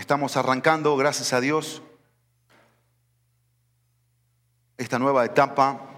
[0.00, 1.82] Estamos arrancando, gracias a Dios,
[4.78, 5.90] esta nueva etapa,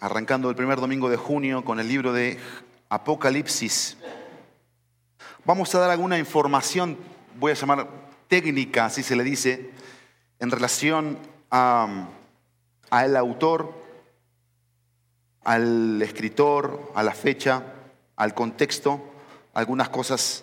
[0.00, 2.40] arrancando el primer domingo de junio con el libro de
[2.88, 3.96] Apocalipsis.
[5.44, 6.98] Vamos a dar alguna información,
[7.38, 7.88] voy a llamar
[8.26, 9.70] técnica, así se le dice,
[10.40, 11.16] en relación
[11.52, 12.08] a,
[12.90, 13.72] al autor,
[15.44, 17.62] al escritor, a la fecha,
[18.16, 19.00] al contexto,
[19.54, 20.42] algunas cosas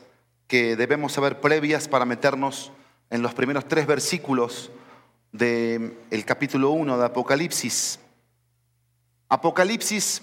[0.51, 2.73] que debemos saber previas para meternos
[3.09, 4.69] en los primeros tres versículos
[5.31, 8.01] del capítulo 1 de Apocalipsis.
[9.29, 10.21] Apocalipsis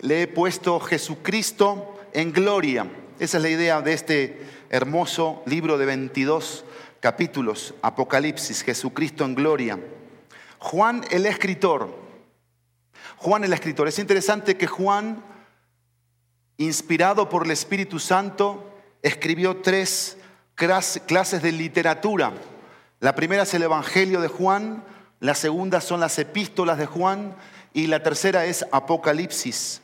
[0.00, 2.90] le he puesto Jesucristo en gloria.
[3.18, 6.64] Esa es la idea de este hermoso libro de 22
[7.00, 9.78] capítulos, Apocalipsis, Jesucristo en gloria.
[10.60, 11.94] Juan el escritor.
[13.18, 13.86] Juan el escritor.
[13.86, 15.22] Es interesante que Juan,
[16.56, 18.68] inspirado por el Espíritu Santo,
[19.02, 20.16] escribió tres
[20.54, 22.32] clases de literatura.
[23.00, 24.84] La primera es el Evangelio de Juan,
[25.20, 27.34] la segunda son las epístolas de Juan
[27.72, 29.80] y la tercera es Apocalipsis.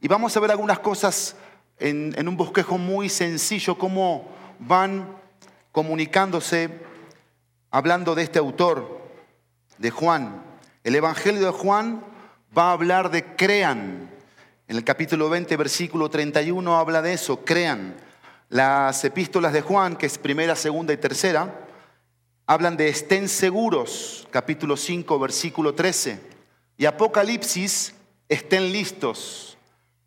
[0.00, 1.36] Y vamos a ver algunas cosas
[1.78, 5.16] en, en un bosquejo muy sencillo, cómo van
[5.72, 6.70] comunicándose,
[7.70, 9.00] hablando de este autor,
[9.78, 10.42] de Juan.
[10.84, 12.02] El Evangelio de Juan
[12.56, 14.10] va a hablar de crean.
[14.68, 17.94] En el capítulo 20, versículo 31 habla de eso, crean.
[18.48, 21.66] Las epístolas de Juan, que es primera, segunda y tercera,
[22.46, 26.20] hablan de estén seguros, capítulo 5, versículo 13.
[26.76, 27.94] Y Apocalipsis,
[28.28, 29.58] estén listos.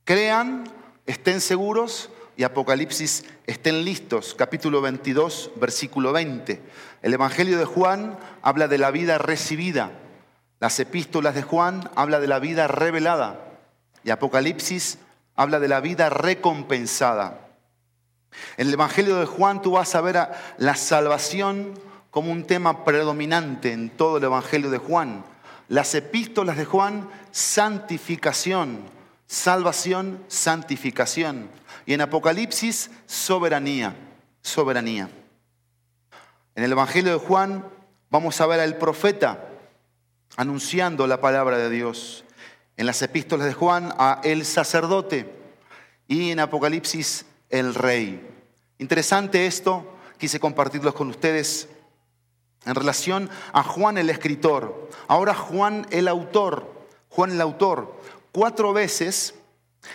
[0.06, 0.72] Crean,
[1.06, 2.12] estén seguros.
[2.38, 6.62] Y Apocalipsis, estén listos, capítulo 22, versículo 20.
[7.02, 9.92] El Evangelio de Juan habla de la vida recibida.
[10.62, 13.60] Las epístolas de Juan habla de la vida revelada.
[14.06, 15.00] Y Apocalipsis
[15.36, 17.49] habla de la vida recompensada.
[18.58, 21.74] En el Evangelio de Juan tú vas a ver la salvación
[22.12, 25.24] como un tema predominante en todo el Evangelio de Juan.
[25.68, 28.82] Las epístolas de Juan, santificación,
[29.28, 31.50] salvación, santificación.
[31.86, 33.96] Y en Apocalipsis, soberanía,
[34.42, 35.10] soberanía.
[36.56, 37.66] En el Evangelio de Juan
[38.10, 39.46] vamos a ver al profeta
[40.36, 42.26] anunciando la palabra de Dios.
[42.78, 45.30] En las epístolas de Juan a el sacerdote
[46.08, 48.28] y en Apocalipsis el rey.
[48.78, 51.68] Interesante esto, quise compartirlo con ustedes
[52.66, 54.90] en relación a Juan el escritor.
[55.08, 56.72] Ahora Juan el autor,
[57.10, 58.00] Juan el autor,
[58.32, 59.36] cuatro veces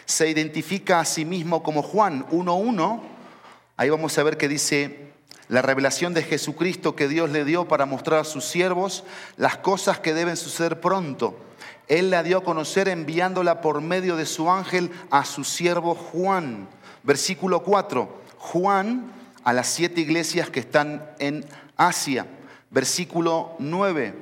[0.04, 3.00] se identifica a sí mismo como Juan 1.1.
[3.76, 5.12] Ahí vamos a ver que dice
[5.48, 9.04] la revelación de Jesucristo que Dios le dio para mostrar a sus siervos
[9.36, 11.36] las cosas que deben suceder pronto.
[11.86, 16.68] Él la dio a conocer enviándola por medio de su ángel a su siervo Juan.
[17.04, 18.22] Versículo 4.
[18.38, 19.12] Juan
[19.44, 21.44] a las siete iglesias que están en
[21.76, 22.26] Asia.
[22.70, 24.14] Versículo 9.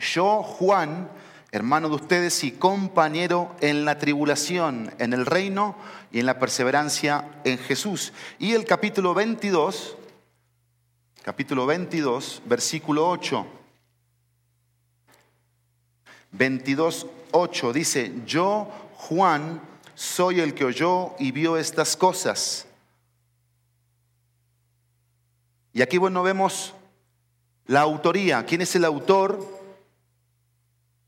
[0.00, 1.10] Yo, Juan,
[1.52, 5.76] hermano de ustedes y compañero en la tribulación, en el reino
[6.10, 8.12] y en la perseverancia en Jesús.
[8.38, 9.96] Y el capítulo 22,
[11.22, 13.46] capítulo 22, versículo 8.
[16.32, 19.60] 22, 8 dice, yo, Juan,
[19.94, 22.66] soy el que oyó y vio estas cosas.
[25.72, 26.74] Y aquí, bueno, vemos
[27.66, 28.44] la autoría.
[28.44, 29.44] ¿Quién es el autor?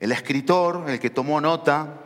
[0.01, 2.03] El escritor, el que tomó nota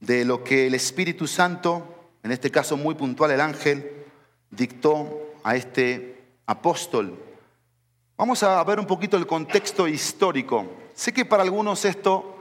[0.00, 4.04] de lo que el Espíritu Santo, en este caso muy puntual el ángel,
[4.50, 7.18] dictó a este apóstol.
[8.16, 10.66] Vamos a ver un poquito el contexto histórico.
[10.94, 12.36] Sé que para algunos esto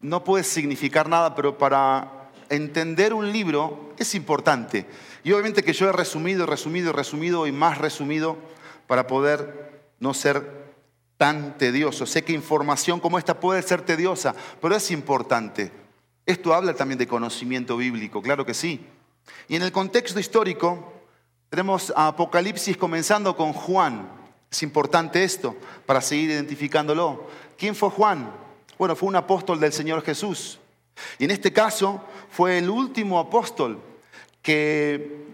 [0.00, 2.17] no puede significar nada, pero para
[2.48, 4.86] entender un libro es importante.
[5.24, 8.36] Y obviamente que yo he resumido, resumido, resumido y más resumido
[8.86, 10.58] para poder no ser
[11.16, 12.06] tan tedioso.
[12.06, 15.70] Sé que información como esta puede ser tediosa, pero es importante.
[16.24, 18.86] Esto habla también de conocimiento bíblico, claro que sí.
[19.48, 20.92] Y en el contexto histórico
[21.50, 24.08] tenemos a Apocalipsis comenzando con Juan.
[24.50, 25.56] Es importante esto
[25.86, 27.26] para seguir identificándolo.
[27.56, 28.30] ¿Quién fue Juan?
[28.78, 30.58] Bueno, fue un apóstol del Señor Jesús.
[31.18, 33.80] Y en este caso fue el último apóstol
[34.42, 35.26] que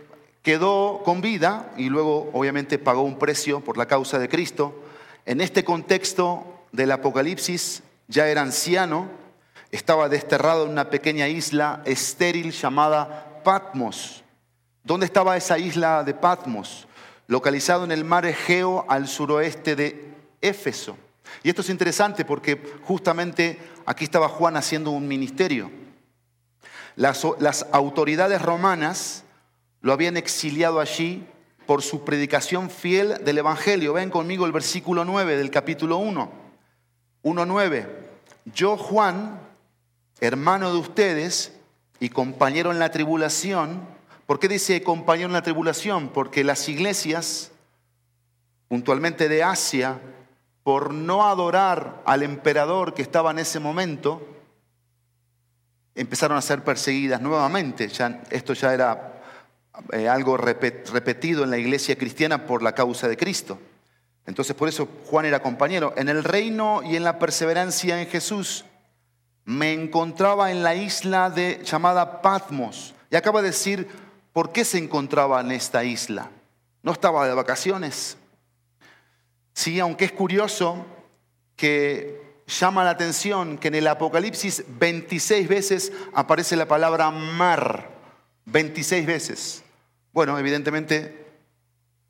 [0.43, 4.83] quedó con vida y luego obviamente pagó un precio por la causa de Cristo.
[5.25, 9.09] En este contexto del Apocalipsis ya era anciano,
[9.71, 14.23] estaba desterrado en una pequeña isla estéril llamada Patmos.
[14.83, 16.87] ¿Dónde estaba esa isla de Patmos?
[17.27, 20.13] Localizado en el mar Egeo al suroeste de
[20.43, 20.99] Éfeso.
[21.43, 25.71] Y esto es interesante porque justamente aquí estaba Juan haciendo un ministerio.
[26.97, 29.25] Las, autoridades romanas
[29.81, 31.27] lo habían exiliado allí
[31.67, 33.95] por su predicación fiel del Evangelio.
[33.95, 36.31] Ven conmigo el versículo 9 del capítulo 1.
[37.25, 37.89] 1.9.
[38.55, 39.41] Yo, Juan,
[40.21, 41.53] hermano de ustedes
[41.99, 43.81] y compañero en la tribulación,
[44.27, 46.11] ¿por qué dice compañero en la tribulación?
[46.11, 47.51] Porque las iglesias,
[48.69, 50.01] puntualmente de Asia,
[50.63, 54.34] por no adorar al emperador que estaba en ese momento,
[55.95, 57.89] empezaron a ser perseguidas nuevamente.
[58.31, 59.23] Esto ya era
[59.93, 63.59] eh, algo repetido en la iglesia cristiana por la causa de Cristo.
[64.27, 65.93] Entonces por eso Juan era compañero.
[65.97, 68.65] En el reino y en la perseverancia en Jesús
[69.45, 71.33] me encontraba en la isla
[71.63, 72.95] llamada Patmos.
[73.11, 73.89] Y acaba de decir
[74.33, 76.31] por qué se encontraba en esta isla.
[76.83, 78.17] No estaba de vacaciones.
[79.53, 80.85] Sí, aunque es curioso
[81.57, 87.91] que llama la atención que en el Apocalipsis 26 veces aparece la palabra mar.
[88.47, 89.63] 26 veces.
[90.13, 91.25] Bueno, evidentemente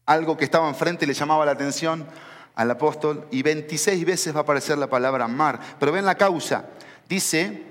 [0.06, 2.06] algo que estaba enfrente le llamaba la atención
[2.54, 5.60] al apóstol y 26 veces va a aparecer la palabra mar.
[5.78, 6.66] Pero ven la causa.
[7.08, 7.62] Dice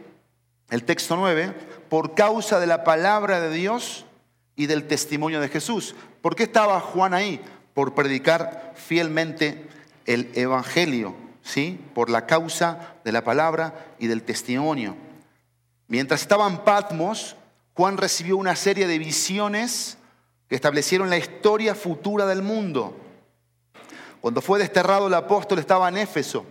[0.69, 1.53] el texto 9,
[1.89, 4.05] por causa de la palabra de Dios
[4.55, 5.95] y del testimonio de Jesús.
[6.21, 7.41] ¿Por qué estaba Juan ahí?
[7.73, 9.67] Por predicar fielmente
[10.05, 11.79] el Evangelio, ¿sí?
[11.93, 14.95] Por la causa de la palabra y del testimonio.
[15.87, 17.35] Mientras estaba en Patmos,
[17.75, 19.97] Juan recibió una serie de visiones
[20.47, 22.97] que establecieron la historia futura del mundo.
[24.21, 26.45] Cuando fue desterrado el apóstol estaba en Éfeso,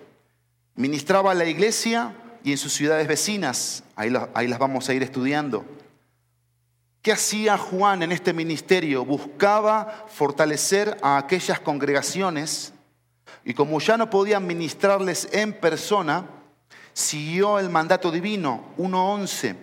[0.75, 2.15] ministraba a la iglesia
[2.45, 5.65] y en sus ciudades vecinas, ahí, ahí las vamos a ir estudiando.
[7.01, 9.05] ¿Qué hacía Juan en este ministerio?
[9.05, 12.73] Buscaba fortalecer a aquellas congregaciones
[13.45, 16.27] y como ya no podían ministrarles en persona,
[16.93, 19.57] siguió el mandato divino 1.11.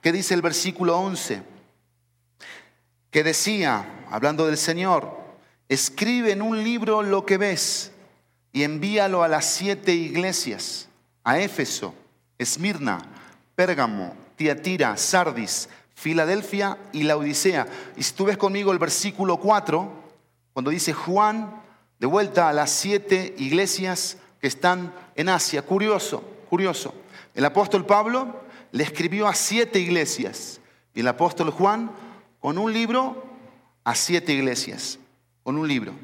[0.00, 1.54] ¿Qué dice el versículo 11?
[3.14, 5.16] que decía, hablando del Señor,
[5.68, 7.92] escribe en un libro lo que ves
[8.52, 10.88] y envíalo a las siete iglesias,
[11.22, 11.94] a Éfeso,
[12.38, 12.98] Esmirna,
[13.54, 17.68] Pérgamo, Tiatira, Sardis, Filadelfia y la Odisea.
[17.96, 19.92] Y si tú ves conmigo el versículo 4,
[20.52, 21.62] cuando dice Juan,
[22.04, 25.62] de vuelta a las siete iglesias que están en Asia.
[25.62, 26.92] Curioso, curioso.
[27.34, 28.42] El apóstol Pablo
[28.72, 30.60] le escribió a siete iglesias
[30.94, 31.90] y el apóstol Juan
[32.40, 33.24] con un libro
[33.84, 34.98] a siete iglesias,
[35.44, 35.94] con un libro.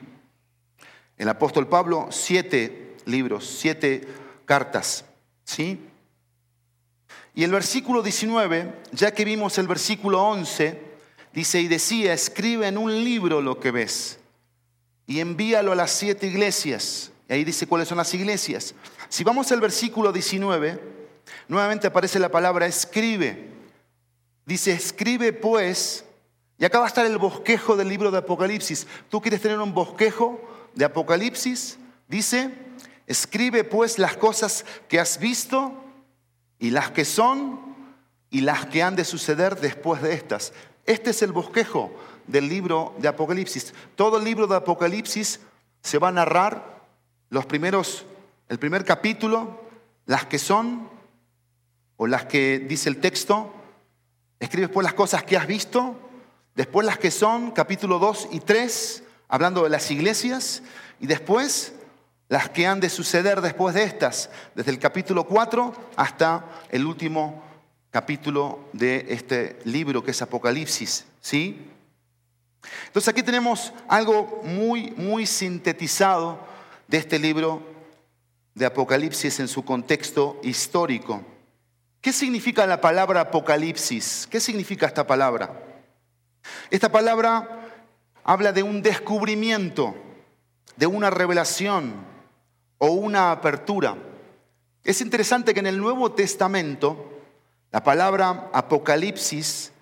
[1.18, 4.08] El apóstol Pablo, siete libros, siete
[4.46, 5.04] cartas,
[5.44, 5.86] ¿sí?
[7.34, 10.80] Y el versículo 19, ya que vimos el versículo 11,
[11.34, 14.19] dice, y decía, escribe en un libro lo que ves
[15.10, 17.10] y envíalo a las siete iglesias.
[17.28, 18.76] Y ahí dice cuáles son las iglesias.
[19.08, 20.80] Si vamos al versículo 19,
[21.48, 23.48] nuevamente aparece la palabra escribe.
[24.46, 26.04] Dice, escribe pues
[26.58, 28.86] y acá va a estar el bosquejo del libro de Apocalipsis.
[29.08, 30.40] ¿Tú quieres tener un bosquejo
[30.76, 31.76] de Apocalipsis?
[32.06, 32.54] Dice,
[33.08, 35.74] escribe pues las cosas que has visto
[36.60, 37.58] y las que son
[38.30, 40.52] y las que han de suceder después de estas.
[40.86, 41.92] Este es el bosquejo
[42.30, 43.74] del libro de Apocalipsis.
[43.96, 45.40] Todo el libro de Apocalipsis
[45.82, 46.80] se va a narrar
[47.28, 48.04] los primeros,
[48.48, 49.60] el primer capítulo,
[50.06, 50.88] las que son
[51.96, 53.52] o las que dice el texto.
[54.38, 55.96] Escribes pues las cosas que has visto
[56.54, 60.62] Después las que son, capítulo 2 y 3, hablando de las iglesias.
[60.98, 61.72] Y después
[62.28, 67.42] las que han de suceder después de estas, desde el capítulo 4 hasta el último
[67.90, 71.06] capítulo de este libro que es Apocalipsis.
[71.20, 71.66] ¿Sí?
[72.86, 76.38] Entonces aquí tenemos algo muy, muy sintetizado
[76.88, 77.62] de este libro
[78.54, 81.22] de Apocalipsis en su contexto histórico.
[82.00, 84.26] ¿Qué significa la palabra Apocalipsis?
[84.30, 85.62] ¿Qué significa esta palabra?
[86.70, 87.68] Esta palabra
[88.24, 89.94] habla de un descubrimiento,
[90.76, 91.94] de una revelación
[92.78, 93.96] o una apertura.
[94.84, 97.10] Es interesante que en el Nuevo Testamento
[97.70, 99.72] la palabra apocalipsis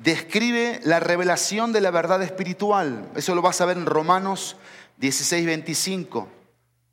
[0.00, 3.08] describe la revelación de la verdad espiritual.
[3.14, 4.56] Eso lo vas a ver en Romanos
[4.98, 6.28] 16, 25.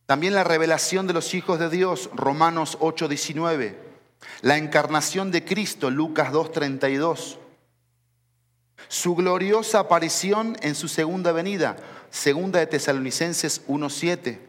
[0.05, 3.77] También la revelación de los hijos de Dios, Romanos 8, 19.
[4.41, 7.39] La encarnación de Cristo, Lucas 2, 32
[8.87, 11.75] su gloriosa aparición en su segunda venida,
[12.09, 14.39] segunda de Tesalonicenses 1.7,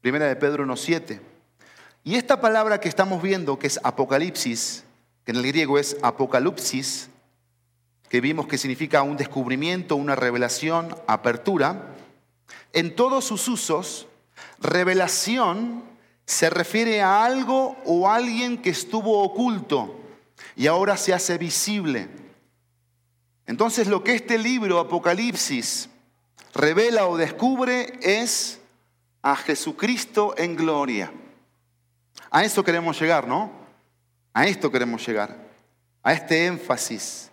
[0.00, 1.20] primera de Pedro 1.7.
[2.04, 4.84] Y esta palabra que estamos viendo, que es Apocalipsis,
[5.24, 7.10] que en el griego es Apocalipsis,
[8.08, 11.94] que vimos que significa un descubrimiento, una revelación, apertura,
[12.72, 14.06] en todos sus usos,
[14.58, 15.84] revelación
[16.24, 19.98] se refiere a algo o alguien que estuvo oculto
[20.56, 22.08] y ahora se hace visible.
[23.46, 25.88] Entonces lo que este libro, Apocalipsis,
[26.54, 28.60] revela o descubre es
[29.22, 31.10] a Jesucristo en gloria.
[32.30, 33.50] A eso queremos llegar, ¿no?
[34.34, 35.36] A esto queremos llegar,
[36.02, 37.30] a este énfasis.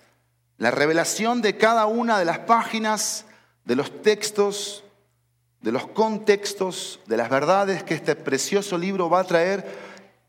[0.58, 3.26] La revelación de cada una de las páginas,
[3.66, 4.84] de los textos,
[5.62, 9.66] de los contextos, de las verdades que este precioso libro va a traer,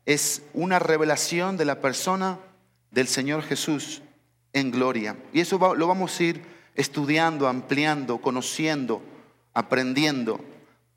[0.05, 2.39] es una revelación de la persona
[2.91, 4.01] del Señor Jesús
[4.53, 5.15] en gloria.
[5.31, 6.41] Y eso lo vamos a ir
[6.75, 9.01] estudiando, ampliando, conociendo,
[9.53, 10.39] aprendiendo.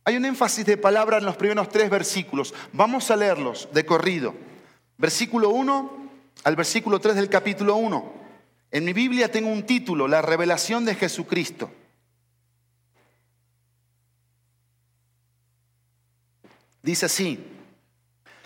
[0.05, 2.55] Hay un énfasis de palabra en los primeros tres versículos.
[2.73, 4.35] Vamos a leerlos de corrido.
[4.99, 6.01] Versículo 1
[6.45, 8.20] al versículo 3 del capítulo 1.
[8.73, 11.71] En mi Biblia tengo un título, La revelación de Jesucristo.
[16.83, 17.45] Dice así,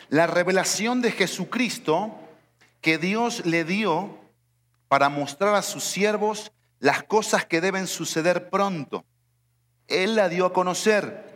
[0.09, 2.19] la revelación de Jesucristo
[2.81, 4.19] que Dios le dio
[4.89, 9.05] para mostrar a sus siervos las cosas que deben suceder pronto.
[9.89, 11.33] Él la dio a conocer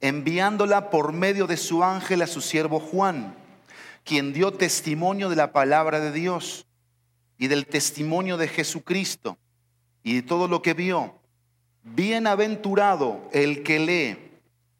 [0.00, 3.34] enviándola por medio de su ángel a su siervo Juan,
[4.04, 6.65] quien dio testimonio de la palabra de Dios
[7.38, 9.38] y del testimonio de Jesucristo
[10.02, 11.14] y de todo lo que vio.
[11.82, 14.18] Bienaventurado el que lee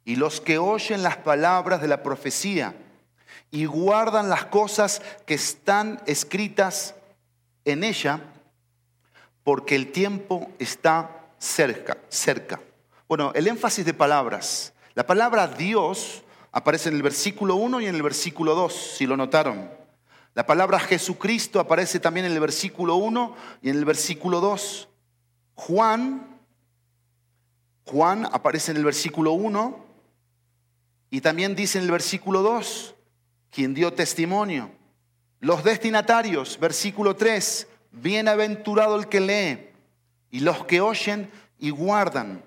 [0.05, 2.75] y los que oyen las palabras de la profecía
[3.51, 6.95] y guardan las cosas que están escritas
[7.65, 8.21] en ella,
[9.43, 12.61] porque el tiempo está cerca, cerca.
[13.09, 14.73] Bueno, el énfasis de palabras.
[14.95, 16.23] La palabra Dios
[16.53, 19.71] aparece en el versículo 1 y en el versículo 2, si lo notaron.
[20.37, 24.87] La palabra Jesucristo aparece también en el versículo 1 y en el versículo 2.
[25.55, 26.41] Juan,
[27.87, 29.83] Juan aparece en el versículo 1
[31.09, 32.95] y también dice en el versículo 2,
[33.51, 34.71] quien dio testimonio.
[35.41, 39.71] Los destinatarios, versículo 3, bienaventurado el que lee
[40.31, 42.45] y los que oyen y guardan.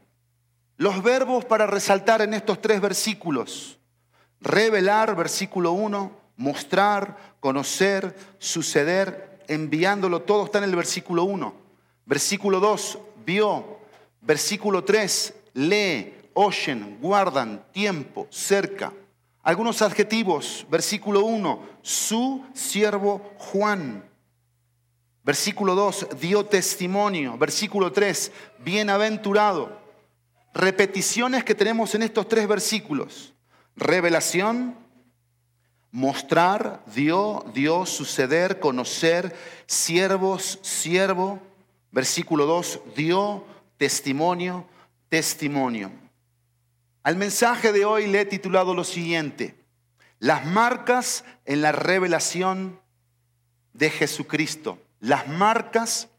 [0.77, 3.79] Los verbos para resaltar en estos tres versículos.
[4.41, 11.53] Revelar, versículo 1, mostrar, conocer, suceder, enviándolo, todo está en el versículo 1.
[12.05, 13.77] Versículo 2, vio.
[14.21, 18.91] Versículo 3, lee, oyen, guardan, tiempo, cerca.
[19.43, 24.09] Algunos adjetivos, versículo 1, su siervo Juan.
[25.23, 27.37] Versículo 2, dio testimonio.
[27.37, 29.79] Versículo 3, bienaventurado
[30.53, 33.33] repeticiones que tenemos en estos tres versículos.
[33.75, 34.75] Revelación,
[35.91, 41.39] mostrar, dio, dio, suceder, conocer, siervos, siervo.
[41.91, 43.43] Versículo 2, dio,
[43.77, 44.65] testimonio,
[45.09, 45.91] testimonio.
[47.03, 49.55] Al mensaje de hoy le he titulado lo siguiente,
[50.19, 52.79] las marcas en la revelación
[53.73, 54.77] de Jesucristo.
[54.99, 56.09] Las marcas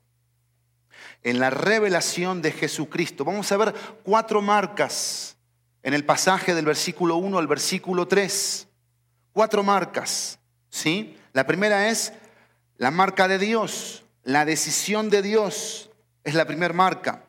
[1.23, 3.25] en la revelación de Jesucristo.
[3.25, 5.37] Vamos a ver cuatro marcas
[5.83, 8.70] en el pasaje del versículo 1 al versículo 3.
[9.33, 11.17] Cuatro marcas, ¿sí?
[11.33, 12.13] La primera es
[12.77, 15.91] la marca de Dios, la decisión de Dios
[16.25, 17.25] es la primera marca.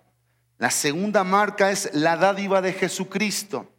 [0.58, 3.72] La segunda marca es la dádiva de Jesucristo.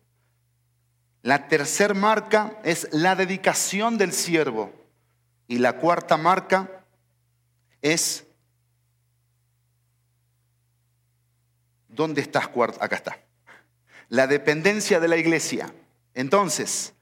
[1.23, 4.73] La tercera marca es la dedicación del siervo.
[5.47, 6.85] Y la cuarta marca
[7.81, 8.25] es
[11.93, 12.49] ¿Dónde estás?
[12.81, 13.19] Acá está.
[14.09, 15.73] La dependencia de la iglesia.
[16.15, 16.95] Entonces,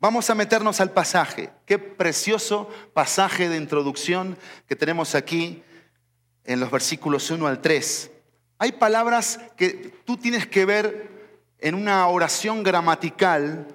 [0.00, 1.50] vamos a meternos al pasaje.
[1.66, 5.62] Qué precioso pasaje de introducción que tenemos aquí
[6.44, 8.10] en los versículos 1 al 3.
[8.58, 11.10] Hay palabras que tú tienes que ver
[11.60, 13.68] en una oración gramatical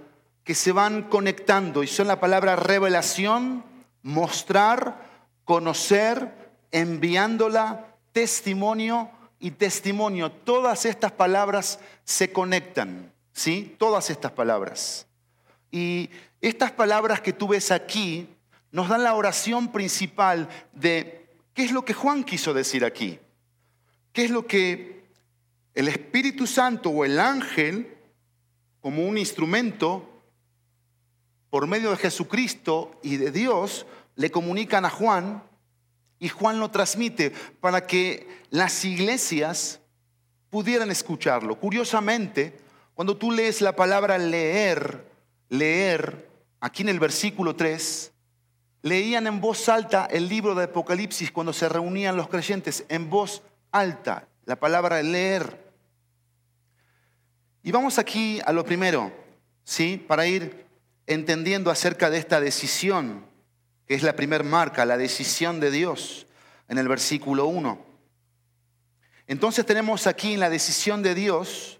[0.43, 3.63] que se van conectando y son la palabra revelación,
[4.01, 5.07] mostrar,
[5.45, 6.33] conocer,
[6.71, 9.09] enviándola, testimonio,
[9.43, 13.75] y testimonio, todas estas palabras se conectan, ¿sí?
[13.77, 15.05] Todas estas palabras.
[15.73, 18.29] Y estas palabras que tú ves aquí
[18.71, 21.25] nos dan la oración principal de
[21.55, 23.19] qué es lo que Juan quiso decir aquí.
[24.11, 25.03] ¿Qué es lo que
[25.73, 27.97] el Espíritu Santo o el ángel,
[28.81, 30.21] como un instrumento,
[31.49, 35.41] por medio de Jesucristo y de Dios, le comunican a Juan
[36.19, 39.79] y Juan lo transmite para que las iglesias
[40.51, 41.59] pudieran escucharlo.
[41.59, 42.59] Curiosamente,
[42.93, 45.12] cuando tú lees la palabra leer,
[45.53, 46.29] leer,
[46.59, 48.11] aquí en el versículo 3,
[48.81, 53.43] leían en voz alta el libro de Apocalipsis cuando se reunían los creyentes, en voz
[53.71, 55.71] alta, la palabra leer.
[57.61, 59.13] Y vamos aquí a lo primero,
[59.63, 60.03] ¿sí?
[60.07, 60.65] Para ir
[61.05, 63.25] entendiendo acerca de esta decisión
[63.87, 66.25] que es la primera marca, la decisión de Dios
[66.67, 67.85] en el versículo 1.
[69.27, 71.79] Entonces tenemos aquí en la decisión de Dios,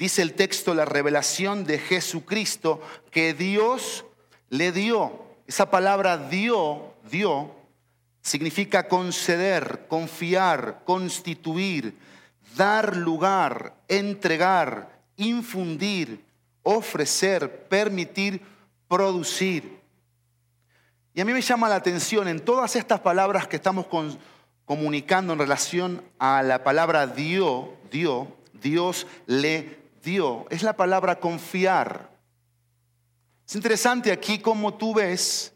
[0.00, 2.80] dice el texto, la revelación de Jesucristo
[3.10, 4.06] que Dios
[4.48, 5.26] le dio.
[5.46, 7.54] Esa palabra dio, dio,
[8.22, 11.98] significa conceder, confiar, constituir,
[12.56, 16.24] dar lugar, entregar, infundir,
[16.62, 18.40] ofrecer, permitir,
[18.88, 19.80] producir.
[21.12, 23.86] Y a mí me llama la atención en todas estas palabras que estamos
[24.64, 30.46] comunicando en relación a la palabra dio, dio, Dios le dio.
[30.50, 32.10] Es la palabra confiar.
[33.46, 35.52] Es interesante aquí cómo tú ves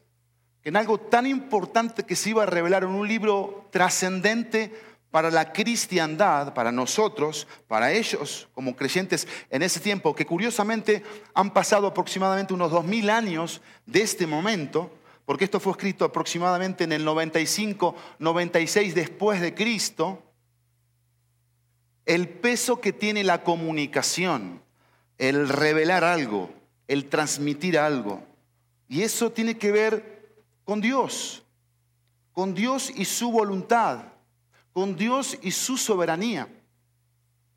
[0.62, 4.72] que en algo tan importante que se iba a revelar en un libro trascendente
[5.10, 11.52] para la cristiandad, para nosotros, para ellos como creyentes en ese tiempo, que curiosamente han
[11.52, 14.90] pasado aproximadamente unos dos mil años de este momento,
[15.24, 20.20] porque esto fue escrito aproximadamente en el 95, 96 después de Cristo,
[22.06, 24.62] el peso que tiene la comunicación,
[25.18, 26.50] el revelar algo,
[26.88, 28.22] el transmitir algo.
[28.88, 30.34] Y eso tiene que ver
[30.64, 31.42] con Dios,
[32.32, 34.14] con Dios y su voluntad
[34.74, 36.48] con Dios y su soberanía.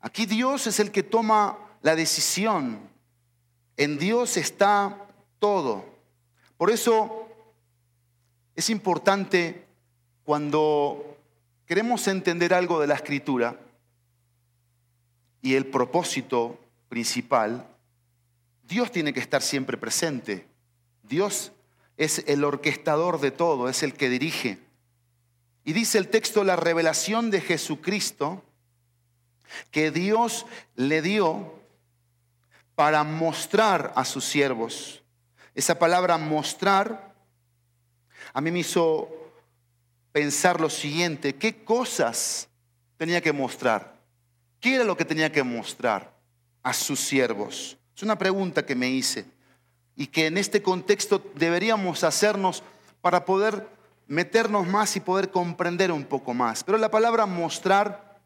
[0.00, 2.78] Aquí Dios es el que toma la decisión.
[3.76, 5.08] En Dios está
[5.40, 5.84] todo.
[6.56, 7.28] Por eso
[8.54, 9.66] es importante
[10.22, 11.18] cuando
[11.66, 13.58] queremos entender algo de la escritura
[15.42, 17.66] y el propósito principal,
[18.64, 20.46] Dios tiene que estar siempre presente.
[21.02, 21.52] Dios
[21.96, 24.58] es el orquestador de todo, es el que dirige.
[25.64, 28.42] Y dice el texto, la revelación de Jesucristo
[29.70, 31.54] que Dios le dio
[32.74, 35.02] para mostrar a sus siervos.
[35.54, 37.08] Esa palabra mostrar
[38.32, 39.08] a mí me hizo
[40.12, 42.48] pensar lo siguiente, ¿qué cosas
[42.96, 43.97] tenía que mostrar?
[44.60, 46.12] ¿Qué era lo que tenía que mostrar
[46.62, 47.78] a sus siervos?
[47.94, 49.26] Es una pregunta que me hice
[49.96, 52.62] y que en este contexto deberíamos hacernos
[53.00, 53.68] para poder
[54.06, 56.64] meternos más y poder comprender un poco más.
[56.64, 58.20] Pero la palabra mostrar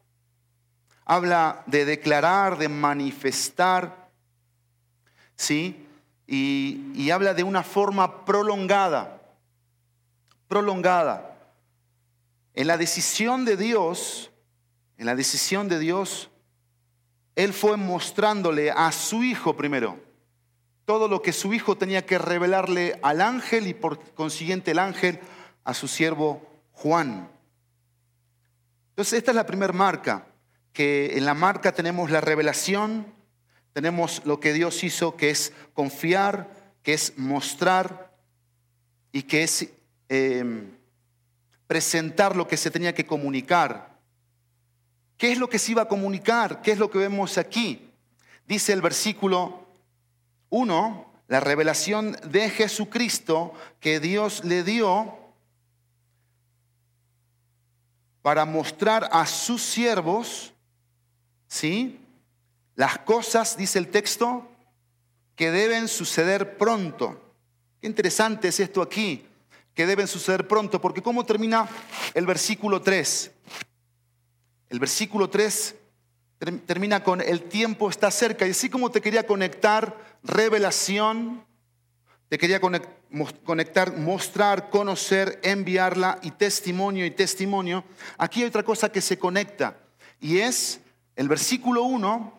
[1.05, 4.09] habla de declarar, de manifestar,
[5.35, 5.87] ¿sí?
[6.25, 9.21] Y, y habla de una forma prolongada,
[10.47, 11.37] prolongada.
[12.53, 14.31] En la decisión de Dios,
[14.97, 16.29] en la decisión de Dios,
[17.35, 19.97] Él fue mostrándole a su hijo primero
[20.85, 25.19] todo lo que su hijo tenía que revelarle al ángel y por consiguiente el ángel
[25.63, 27.29] a su siervo Juan.
[28.89, 30.27] Entonces, esta es la primera marca,
[30.73, 33.07] que en la marca tenemos la revelación,
[33.71, 38.13] tenemos lo que Dios hizo, que es confiar, que es mostrar
[39.11, 39.69] y que es
[40.09, 40.69] em,
[41.65, 43.92] presentar lo que se tenía que comunicar.
[45.17, 46.61] ¿Qué es lo que se iba a comunicar?
[46.61, 47.89] ¿Qué es lo que vemos aquí?
[48.45, 49.65] Dice el versículo
[50.49, 55.17] 1, la revelación de Jesucristo que Dios le dio
[58.21, 60.53] para mostrar a sus siervos,
[61.47, 61.99] ¿sí?
[62.75, 64.47] Las cosas, dice el texto,
[65.35, 67.21] que deben suceder pronto.
[67.81, 69.25] Qué interesante es esto aquí,
[69.75, 71.67] que deben suceder pronto, porque ¿cómo termina
[72.13, 73.32] el versículo 3?
[74.73, 75.75] El versículo 3
[76.65, 81.45] termina con el tiempo está cerca, y así como te quería conectar revelación,
[82.27, 87.83] te quería conectar, mostrar, conocer, enviarla y testimonio y testimonio.
[88.17, 89.77] Aquí hay otra cosa que se conecta
[90.19, 90.79] y es
[91.15, 92.33] el versículo 1,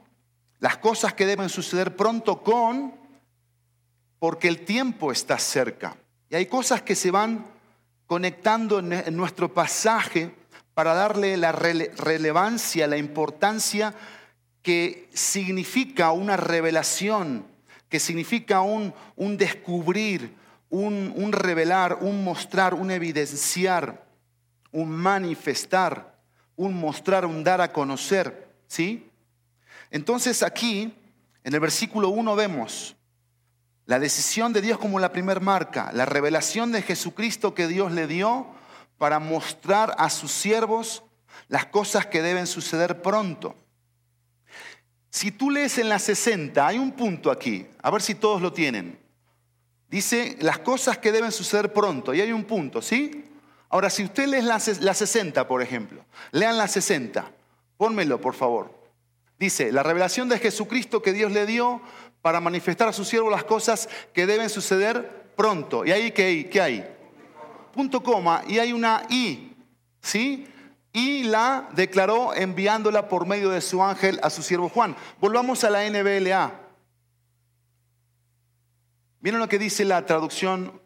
[0.58, 2.96] las cosas que deben suceder pronto con,
[4.18, 5.96] porque el tiempo está cerca.
[6.30, 7.46] Y hay cosas que se van
[8.06, 10.34] conectando en nuestro pasaje
[10.74, 13.94] para darle la relevancia, la importancia
[14.62, 17.54] que significa una revelación
[17.94, 18.92] que significa un,
[19.36, 20.34] descubrir,
[20.68, 24.04] un, un revelar, un mostrar, un evidenciar,
[24.72, 26.18] un manifestar,
[26.56, 28.48] un mostrar, un dar a conocer.
[28.66, 29.08] ¿Sí?
[29.92, 30.92] Entonces aquí,
[31.44, 32.96] en el versículo 1 vemos
[33.86, 38.08] la decisión de Dios como la primer marca, la revelación de Jesucristo que Dios le
[38.08, 38.48] dio
[39.04, 41.02] para mostrar a sus siervos
[41.48, 43.54] las cosas que deben suceder pronto.
[45.10, 48.54] Si tú lees en la 60, hay un punto aquí, a ver si todos lo
[48.54, 48.98] tienen.
[49.90, 53.26] Dice las cosas que deben suceder pronto, y hay un punto, ¿sí?
[53.68, 57.30] Ahora, si usted lee la, la 60, por ejemplo, lean la 60,
[57.76, 58.72] pónmelo, por favor.
[59.38, 61.82] Dice, la revelación de Jesucristo que Dios le dio
[62.22, 65.84] para manifestar a su siervo las cosas que deben suceder pronto.
[65.84, 66.44] ¿Y ahí qué hay?
[66.44, 66.93] ¿Qué hay?
[67.74, 69.52] Punto coma, y hay una I,
[70.00, 70.46] ¿sí?
[70.94, 74.96] y la declaró enviándola por medio de su ángel a su siervo Juan.
[75.20, 76.60] Volvamos a la NBLA.
[79.20, 80.80] Miren lo que dice la traducción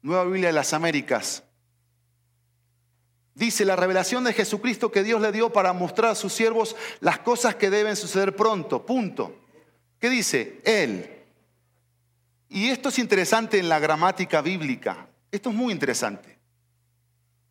[0.00, 1.42] Nueva Biblia de las Américas.
[3.34, 7.18] Dice la revelación de Jesucristo que Dios le dio para mostrar a sus siervos las
[7.18, 8.86] cosas que deben suceder pronto.
[8.86, 9.40] Punto.
[9.98, 10.60] ¿Qué dice?
[10.64, 11.10] Él.
[12.48, 15.08] Y esto es interesante en la gramática bíblica.
[15.34, 16.38] Esto es muy interesante.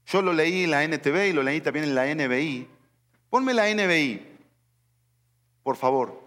[0.05, 2.65] Yo lo leí en la NTV y lo leí también en la NBI.
[3.29, 4.25] Ponme la NBI,
[5.63, 6.23] por favor.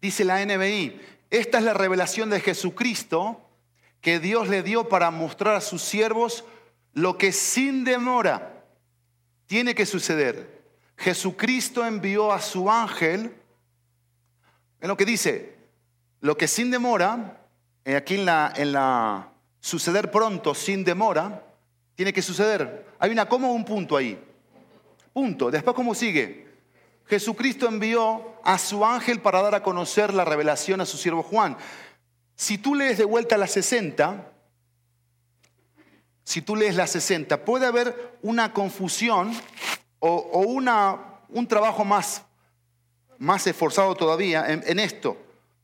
[0.00, 1.00] Dice la NBI,
[1.30, 3.48] esta es la revelación de Jesucristo
[4.00, 6.44] que Dios le dio para mostrar a sus siervos
[6.94, 8.64] lo que sin demora
[9.46, 10.64] tiene que suceder.
[10.96, 13.39] Jesucristo envió a su ángel,
[14.80, 15.56] en lo que dice,
[16.20, 17.46] lo que sin demora,
[17.84, 21.44] eh, aquí en la, suceder pronto, sin demora,
[21.94, 22.86] tiene que suceder.
[22.98, 24.18] Hay una coma o un punto ahí.
[25.12, 25.50] Punto.
[25.50, 26.48] Después, ¿cómo sigue?
[27.06, 31.56] Jesucristo envió a su ángel para dar a conocer la revelación a su siervo Juan.
[32.36, 34.32] Si tú lees de vuelta la 60,
[36.24, 39.32] si tú lees la 60, puede haber una confusión
[39.98, 42.22] o, una, un trabajo más,
[43.20, 45.16] más esforzado todavía en, esto.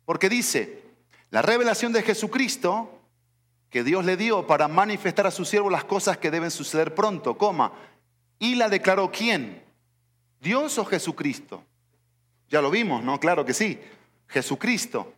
[0.05, 0.83] Porque dice,
[1.31, 2.92] la revelación de Jesucristo
[3.71, 7.37] que Dios le dio para manifestar a su siervo las cosas que deben suceder pronto,
[7.37, 7.73] coma,
[8.38, 9.62] y la declaró quién?
[10.40, 11.64] ¿Dios o Jesucristo?
[12.49, 13.19] Ya lo vimos, ¿no?
[13.19, 13.81] Claro que sí.
[14.29, 15.12] Jesucristo,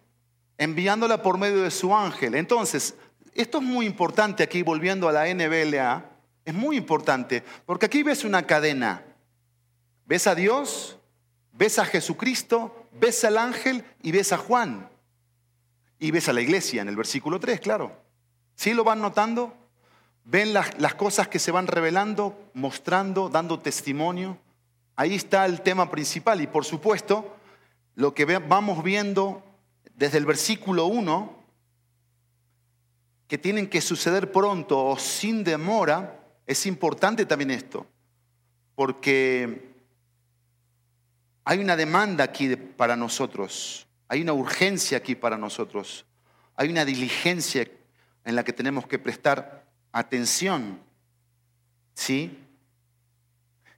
[0.56, 2.34] enviándola por medio de su ángel.
[2.36, 2.94] Entonces,
[3.34, 6.04] esto es muy importante aquí, volviendo a la NBLA,
[6.44, 9.04] es muy importante, porque aquí ves una cadena.
[10.06, 10.97] Ves a Dios,
[11.58, 14.88] ves a Jesucristo, ves al ángel y ves a Juan.
[15.98, 17.92] Y ves a la iglesia en el versículo 3, claro.
[18.54, 19.52] ¿Sí lo van notando?
[20.24, 24.38] Ven las, cosas que se van revelando, mostrando, dando testimonio.
[24.94, 27.36] Ahí está el tema principal y por supuesto
[27.96, 29.42] lo que vamos viendo
[29.96, 31.36] desde el versículo 1,
[33.26, 37.86] que tienen que suceder pronto o sin demora, es importante también esto,
[38.76, 39.67] porque
[41.48, 46.04] hay una demanda aquí para nosotros, hay una urgencia aquí para nosotros,
[46.54, 47.66] hay una diligencia
[48.26, 50.78] en la que tenemos que prestar atención.
[51.94, 52.38] ¿Sí?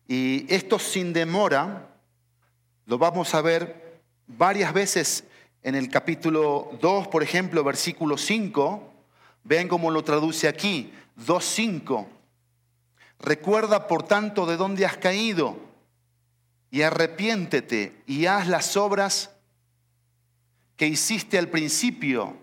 [0.09, 1.87] Y esto sin demora
[2.87, 5.23] lo vamos a ver varias veces
[5.63, 8.93] en el capítulo 2, por ejemplo, versículo 5.
[9.45, 10.93] Vean cómo lo traduce aquí,
[11.25, 12.05] 2.5.
[13.21, 15.70] Recuerda, por tanto, de dónde has caído
[16.71, 19.31] y arrepiéntete y haz las obras
[20.77, 22.37] que hiciste al principio.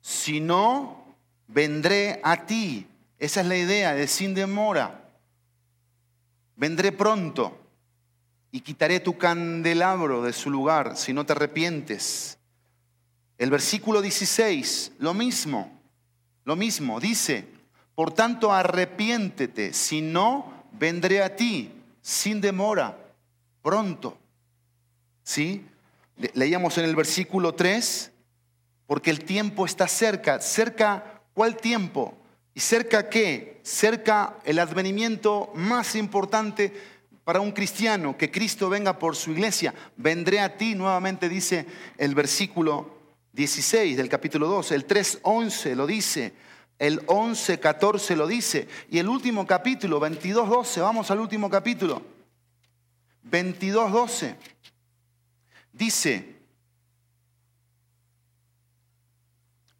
[0.00, 1.16] Si no,
[1.48, 2.86] vendré a ti.
[3.18, 5.06] Esa es la idea de sin demora
[6.56, 7.56] vendré pronto
[8.50, 12.38] y quitaré tu candelabro de su lugar si no te arrepientes.
[13.38, 15.78] El versículo 16, lo mismo,
[16.44, 17.46] lo mismo, dice,
[17.94, 22.96] por tanto arrepiéntete, si no, vendré a ti sin demora,
[23.66, 24.16] pronto.
[25.24, 25.66] ¿Sí?
[26.34, 28.12] Leíamos en el versículo 3,
[28.86, 30.40] porque el tiempo está cerca.
[30.40, 32.16] ¿Cerca cuál tiempo?
[32.54, 33.58] ¿Y cerca qué?
[33.64, 36.72] Cerca el advenimiento más importante
[37.24, 39.74] para un cristiano, que Cristo venga por su iglesia.
[39.96, 41.66] Vendré a ti, nuevamente dice
[41.98, 42.96] el versículo
[43.32, 46.34] 16 del capítulo 2, el 3.11 lo dice,
[46.78, 52.14] el 11.14 lo dice, y el último capítulo, 22.12, vamos al último capítulo,
[53.30, 54.36] 22.12,
[55.72, 56.36] dice,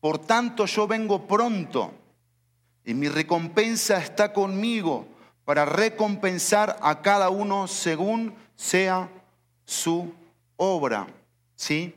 [0.01, 1.93] por tanto yo vengo pronto
[2.85, 5.07] y mi recompensa está conmigo
[5.45, 9.09] para recompensar a cada uno según sea
[9.65, 10.13] su
[10.57, 11.07] obra.
[11.57, 11.95] ¿Sí?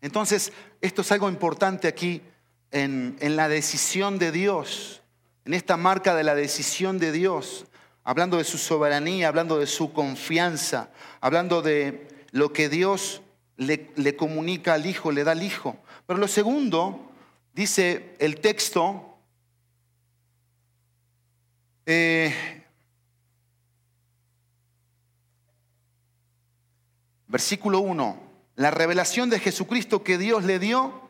[0.00, 2.22] Entonces, esto es algo importante aquí
[2.70, 5.02] en, en, la decisión de Dios,
[5.44, 7.66] en esta marca de la decisión de Dios,
[8.10, 13.22] hablando de su soberanía, hablando de su confianza, hablando de lo que Dios
[13.56, 15.76] le, le comunica al Hijo, le da al Hijo.
[16.08, 17.12] Pero lo segundo,
[17.52, 19.16] dice el texto,
[21.86, 22.64] eh,
[27.28, 28.20] versículo 1,
[28.56, 31.08] la revelación de Jesucristo que Dios le dio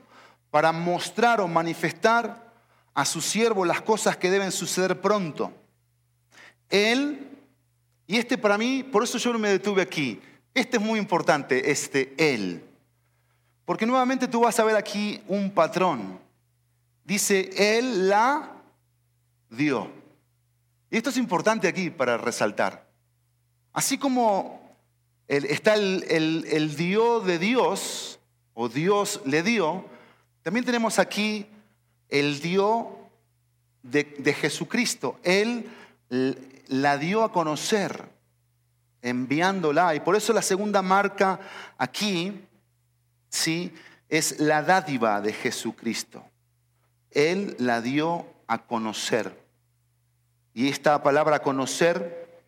[0.51, 2.53] para mostrar o manifestar
[2.93, 5.55] a su siervo las cosas que deben suceder pronto.
[6.71, 7.29] Él,
[8.07, 10.21] y este para mí, por eso yo no me detuve aquí,
[10.55, 12.65] este es muy importante, este Él.
[13.65, 16.19] Porque nuevamente tú vas a ver aquí un patrón.
[17.05, 18.53] Dice, Él la
[19.49, 19.91] dio.
[20.91, 22.89] Y esto es importante aquí para resaltar.
[23.73, 24.61] Así como
[25.29, 28.19] está el, el, de Dios,
[28.55, 29.85] o Dios le dio,
[30.43, 31.47] también tenemos aquí
[32.09, 32.97] el dio
[33.85, 35.21] de, de Jesucristo.
[35.23, 35.71] Él
[36.71, 38.09] la dio a conocer,
[39.03, 39.95] enviándola.
[39.97, 41.41] Y por eso la segunda marca
[41.77, 42.47] aquí,
[43.29, 43.75] ¿sí?
[44.09, 46.25] Es la dádiva de Jesucristo.
[47.11, 49.37] Él la dio a conocer.
[50.55, 52.41] Y esta palabra conocer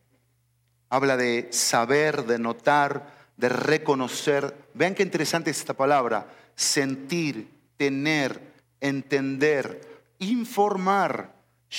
[0.89, 4.55] habla de saber, de notar, de reconocer.
[4.75, 6.29] Vean qué interesante es esta palabra.
[6.55, 8.41] Sentir, tener,
[8.81, 9.81] entender,
[10.21, 11.33] informar,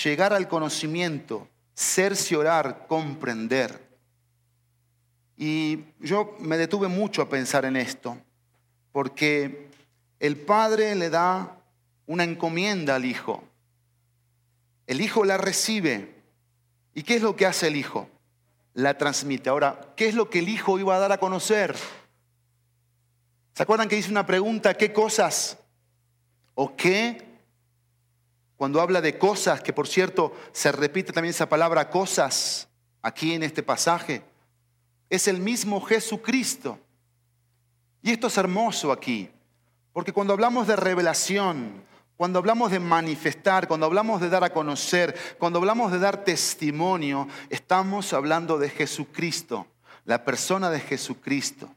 [0.03, 3.81] llegar al conocimiento, cerciorar, comprender.
[5.37, 8.17] Y yo me detuve mucho a pensar en esto,
[8.91, 9.69] porque
[10.19, 11.57] el Padre le da
[12.05, 13.43] una encomienda al Hijo.
[14.87, 16.13] El Hijo la recibe.
[16.93, 18.07] ¿Y qué es lo que hace el Hijo?
[18.73, 19.49] La transmite.
[19.49, 21.75] Ahora, ¿qué es lo que el Hijo iba a dar a conocer?
[23.53, 24.75] ¿Se acuerdan que hice una pregunta?
[24.75, 25.57] ¿Qué cosas
[26.55, 27.32] o qué?
[28.63, 32.69] Cuando habla de cosas, que por cierto se repite también esa palabra cosas
[33.01, 34.23] aquí en este pasaje,
[35.09, 36.79] es el mismo Jesucristo.
[38.01, 39.29] Y esto es hermoso aquí,
[39.91, 41.83] porque cuando hablamos de revelación,
[42.15, 47.27] cuando hablamos de manifestar, cuando hablamos de dar a conocer, cuando hablamos de dar testimonio,
[47.49, 49.67] estamos hablando de Jesucristo,
[50.05, 51.69] la persona de Jesucristo.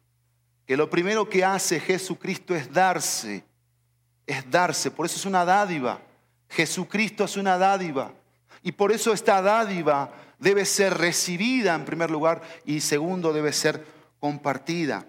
[0.65, 3.43] Que lo primero que hace Jesucristo es darse,
[4.25, 6.06] es darse, por eso es una dádiva.
[6.49, 8.13] Jesucristo es una dádiva.
[8.63, 13.87] Y por eso esta dádiva debe ser recibida en primer lugar y segundo debe ser
[14.19, 15.07] compartida.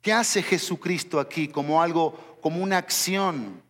[0.00, 3.62] ¿Qué hace Jesucristo aquí como algo, como una acción?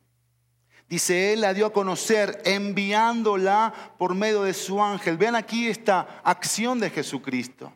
[0.88, 5.16] Dice, Él la dio a conocer enviándola por medio de su ángel.
[5.16, 7.72] Vean aquí esta acción de Jesucristo.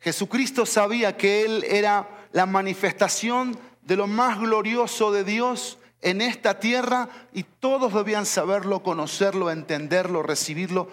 [0.00, 6.58] Jesucristo sabía que Él era la manifestación de lo más glorioso de Dios en esta
[6.58, 10.88] tierra y todos debían saberlo, conocerlo, entenderlo, recibirlo.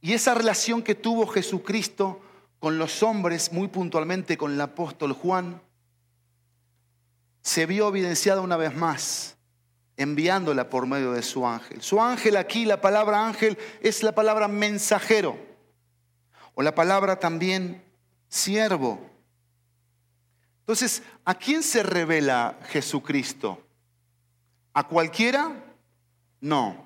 [0.00, 2.20] Y esa relación que tuvo Jesucristo
[2.58, 5.62] con los hombres, muy puntualmente con el apóstol Juan,
[7.40, 9.36] se vio evidenciada una vez más
[9.96, 11.80] enviándola por medio de su ángel.
[11.82, 15.36] Su ángel aquí, la palabra ángel, es la palabra mensajero
[16.54, 17.84] o la palabra también
[18.28, 19.00] siervo.
[20.60, 23.62] Entonces, ¿a quién se revela Jesucristo?
[24.74, 25.52] ¿A cualquiera?
[26.40, 26.76] No.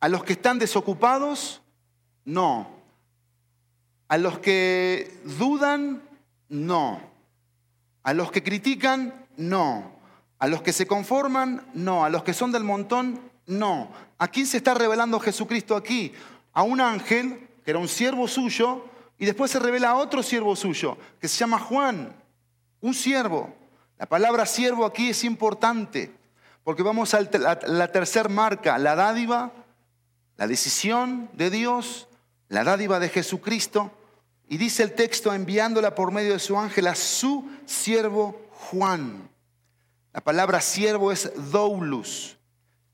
[0.00, 1.62] ¿A los que están desocupados?
[2.24, 2.68] No.
[4.08, 6.02] ¿A los que dudan?
[6.48, 7.00] No.
[8.02, 9.26] ¿A los que critican?
[9.36, 9.92] No.
[10.38, 12.04] A los que se conforman, no.
[12.04, 13.90] A los que son del montón, no.
[14.18, 16.12] ¿A quién se está revelando Jesucristo aquí?
[16.52, 18.84] A un ángel, que era un siervo suyo,
[19.18, 22.16] y después se revela a otro siervo suyo, que se llama Juan,
[22.80, 23.54] un siervo.
[24.00, 26.10] La palabra siervo aquí es importante,
[26.64, 29.52] porque vamos a la tercera marca, la dádiva,
[30.38, 32.08] la decisión de Dios,
[32.48, 33.90] la dádiva de Jesucristo.
[34.48, 39.28] Y dice el texto, enviándola por medio de su ángel a su siervo Juan.
[40.14, 42.38] La palabra siervo es doulus,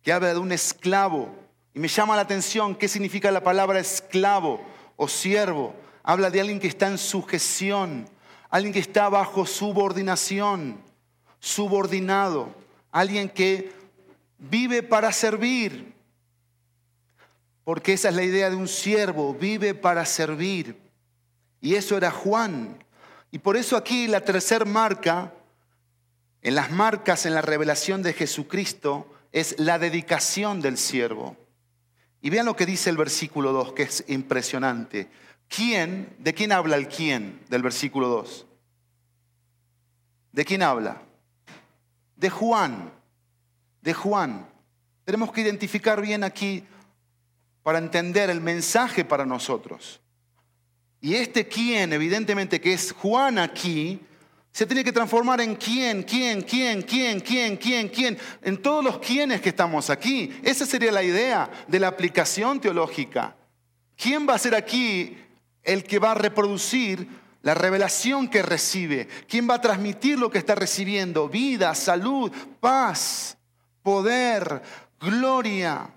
[0.03, 1.29] que habla de un esclavo.
[1.73, 4.61] Y me llama la atención qué significa la palabra esclavo
[4.97, 5.73] o siervo.
[6.03, 8.11] Habla de alguien que está en sujeción,
[8.51, 10.85] alguien que está bajo subordinación,
[11.47, 12.53] subordinado,
[12.91, 13.73] alguien que
[14.37, 15.95] vive para servir.
[17.63, 20.77] Porque esa es la idea de un siervo, vive para servir.
[21.61, 22.85] Y eso era Juan.
[23.31, 25.33] Y por eso aquí la tercera marca
[26.43, 31.37] en las marcas en la revelación de Jesucristo es la dedicación del siervo.
[32.23, 35.09] Y vean lo que dice el versículo 2, que es impresionante.
[35.49, 36.17] ¿Quién?
[36.19, 38.47] ¿De quién habla el quién del versículo 2?
[40.33, 41.06] ¿De quién habla?
[42.17, 42.93] De Juan.
[43.83, 44.49] De Juan.
[45.05, 46.65] Tenemos que identificar bien aquí
[47.63, 50.01] para entender el mensaje para nosotros.
[51.01, 54.01] Y este quién, evidentemente que es Juan aquí,
[54.51, 58.99] se tiene que transformar en quién, quién, quién, quién, quién, quién, quién, en todos los
[58.99, 60.33] quiénes que estamos aquí.
[60.43, 63.37] Esa sería la idea de la aplicación teológica.
[63.97, 65.19] ¿Quién va a ser aquí
[65.63, 67.07] el que va a reproducir
[67.47, 69.07] la revelación que recibe?
[69.29, 71.29] ¿Quién va a transmitir lo que está recibiendo?
[71.29, 73.39] Vida, salud, paz,
[73.85, 74.63] poder,
[75.01, 75.89] gloria.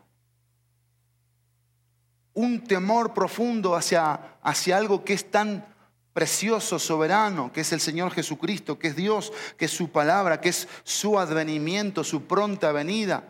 [2.35, 5.65] Un temor profundo hacia, hacia algo que es tan
[6.13, 10.49] precioso, soberano, que es el Señor Jesucristo, que es Dios, que es su palabra, que
[10.49, 13.23] es su advenimiento, su pronta venida.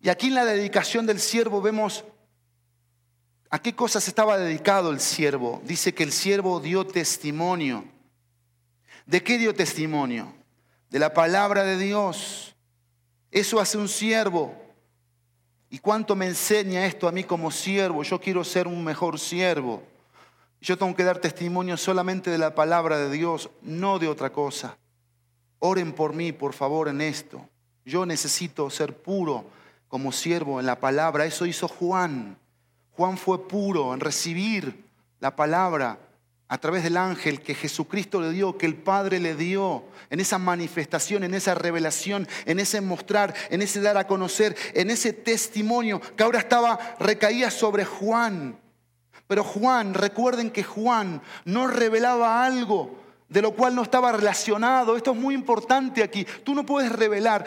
[0.00, 2.04] Y aquí en la dedicación del siervo vemos
[3.50, 5.62] a qué cosas estaba dedicado el siervo.
[5.64, 7.84] Dice que el siervo dio testimonio.
[9.06, 10.32] ¿De qué dio testimonio?
[10.90, 12.54] De la palabra de Dios.
[13.30, 14.54] Eso hace un siervo.
[15.70, 18.02] ¿Y cuánto me enseña esto a mí como siervo?
[18.02, 19.82] Yo quiero ser un mejor siervo.
[20.60, 24.78] Yo tengo que dar testimonio solamente de la palabra de Dios, no de otra cosa.
[25.58, 27.46] Oren por mí, por favor, en esto.
[27.84, 29.44] Yo necesito ser puro
[29.88, 31.26] como siervo en la palabra.
[31.26, 32.38] Eso hizo Juan.
[32.96, 34.84] Juan fue puro en recibir
[35.20, 35.98] la palabra
[36.48, 40.38] a través del ángel que Jesucristo le dio, que el Padre le dio, en esa
[40.38, 46.00] manifestación, en esa revelación, en ese mostrar, en ese dar a conocer, en ese testimonio
[46.16, 48.58] que ahora estaba recaía sobre Juan.
[49.26, 54.96] Pero Juan, recuerden que Juan no revelaba algo de lo cual no estaba relacionado.
[54.96, 56.26] Esto es muy importante aquí.
[56.44, 57.44] Tú no puedes revelar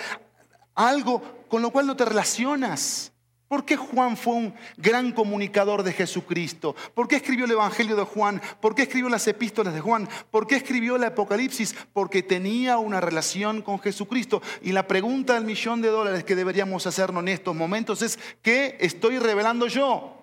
[0.76, 3.14] algo con lo cual no te relacionas.
[3.48, 6.76] ¿Por qué Juan fue un gran comunicador de Jesucristo?
[6.94, 8.42] ¿Por qué escribió el Evangelio de Juan?
[8.60, 10.10] ¿Por qué escribió las epístolas de Juan?
[10.32, 11.74] ¿Por qué escribió el Apocalipsis?
[11.94, 14.42] Porque tenía una relación con Jesucristo.
[14.62, 18.78] Y la pregunta del millón de dólares que deberíamos hacernos en estos momentos es, ¿qué
[18.82, 20.14] estoy revelando yo?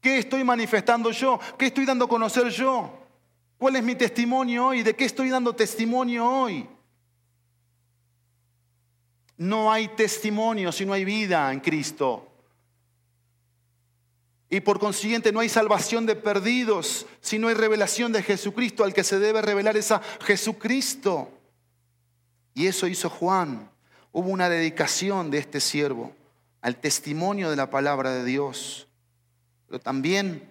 [0.00, 1.38] ¿Qué estoy manifestando yo?
[1.58, 2.90] ¿Qué estoy dando a conocer yo?
[3.58, 4.82] ¿Cuál es mi testimonio hoy?
[4.82, 6.66] ¿De qué estoy dando testimonio hoy?
[9.36, 12.26] No hay testimonio si no hay vida en Cristo.
[14.48, 18.84] Y por consiguiente no hay salvación de perdidos si no hay revelación de Jesucristo.
[18.84, 21.30] Al que se debe revelar es a Jesucristo.
[22.54, 23.70] Y eso hizo Juan.
[24.12, 26.14] Hubo una dedicación de este siervo
[26.62, 28.86] al testimonio de la palabra de Dios
[29.66, 30.48] pero también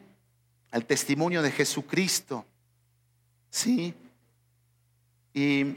[0.71, 2.45] al testimonio de Jesucristo.
[3.49, 3.93] ¿Sí?
[5.33, 5.75] Y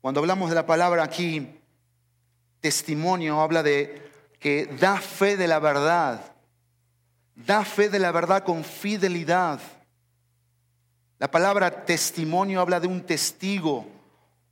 [0.00, 1.48] cuando hablamos de la palabra aquí,
[2.68, 4.02] testimonio habla de
[4.38, 6.20] que da fe de la verdad,
[7.34, 9.58] da fe de la verdad con fidelidad.
[11.18, 13.86] La palabra testimonio habla de un testigo,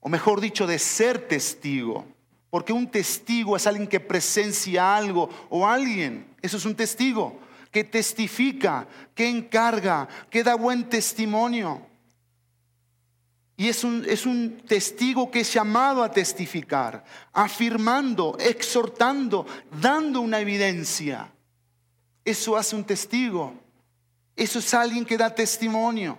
[0.01, 2.07] o mejor dicho, de ser testigo.
[2.49, 6.35] Porque un testigo es alguien que presencia algo o alguien.
[6.41, 7.39] Eso es un testigo
[7.71, 11.83] que testifica, que encarga, que da buen testimonio.
[13.57, 19.47] Y es un, es un, testigo que es llamado a testificar, afirmando, exhortando,
[19.81, 21.33] dando una evidencia.
[22.23, 23.55] Eso hace un testigo.
[24.35, 26.19] Eso es alguien que da testimonio.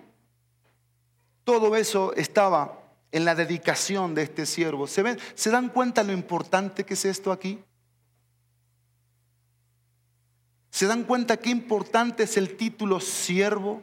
[1.44, 4.86] Todo eso estaba en la dedicación de este siervo.
[4.88, 7.60] ¿Se, ven, ¿Se dan cuenta lo importante que es esto aquí?
[10.70, 13.82] ¿Se dan cuenta qué importante es el título siervo?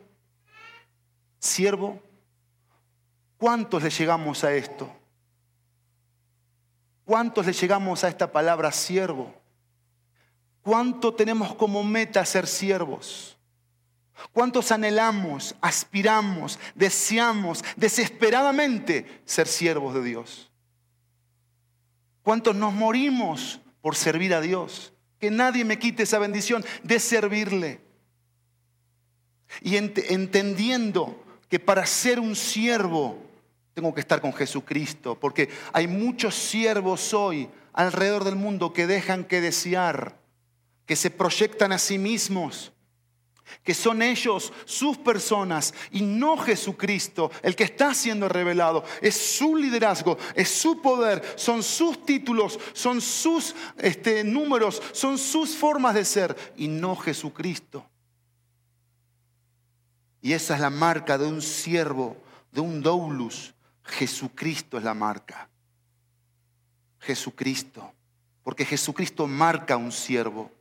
[1.40, 2.02] Siervo.
[3.46, 4.92] ¿Cuántos le llegamos a esto?
[7.04, 9.32] ¿Cuántos le llegamos a esta palabra siervo?
[10.64, 13.38] ¿Cuánto tenemos como meta ser siervos?
[14.34, 20.50] ¿Cuántos anhelamos, aspiramos, deseamos desesperadamente ser siervos de Dios?
[22.24, 24.92] ¿Cuántos nos morimos por servir a Dios?
[25.20, 27.80] Que nadie me quite esa bendición de servirle.
[29.62, 33.25] Y entendiendo que para ser un siervo
[33.76, 39.26] tengo que estar con Jesucristo, porque hay muchos siervos hoy alrededor del mundo que dejan
[39.26, 40.18] que desear,
[40.86, 42.72] que se proyectan a sí mismos,
[43.64, 48.86] que son ellos, sus personas, y no Jesucristo, el que está siendo revelado.
[49.02, 55.54] Es su liderazgo, es su poder, son sus títulos, son sus este, números, son sus
[55.54, 57.86] formas de ser, y no Jesucristo.
[60.22, 62.16] Y esa es la marca de un siervo,
[62.54, 63.55] de un doulus.
[63.86, 65.50] Jesucristo es la marca.
[67.00, 67.94] Jesucristo.
[68.44, 70.52] Porque Jesucristo marca un siervo.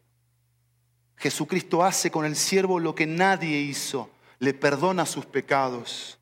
[1.16, 6.18] Jesucristo hace con el siervo lo que nadie hizo, le perdona sus pecados,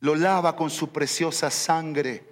[0.00, 2.24] lo lava con su preciosa sangre,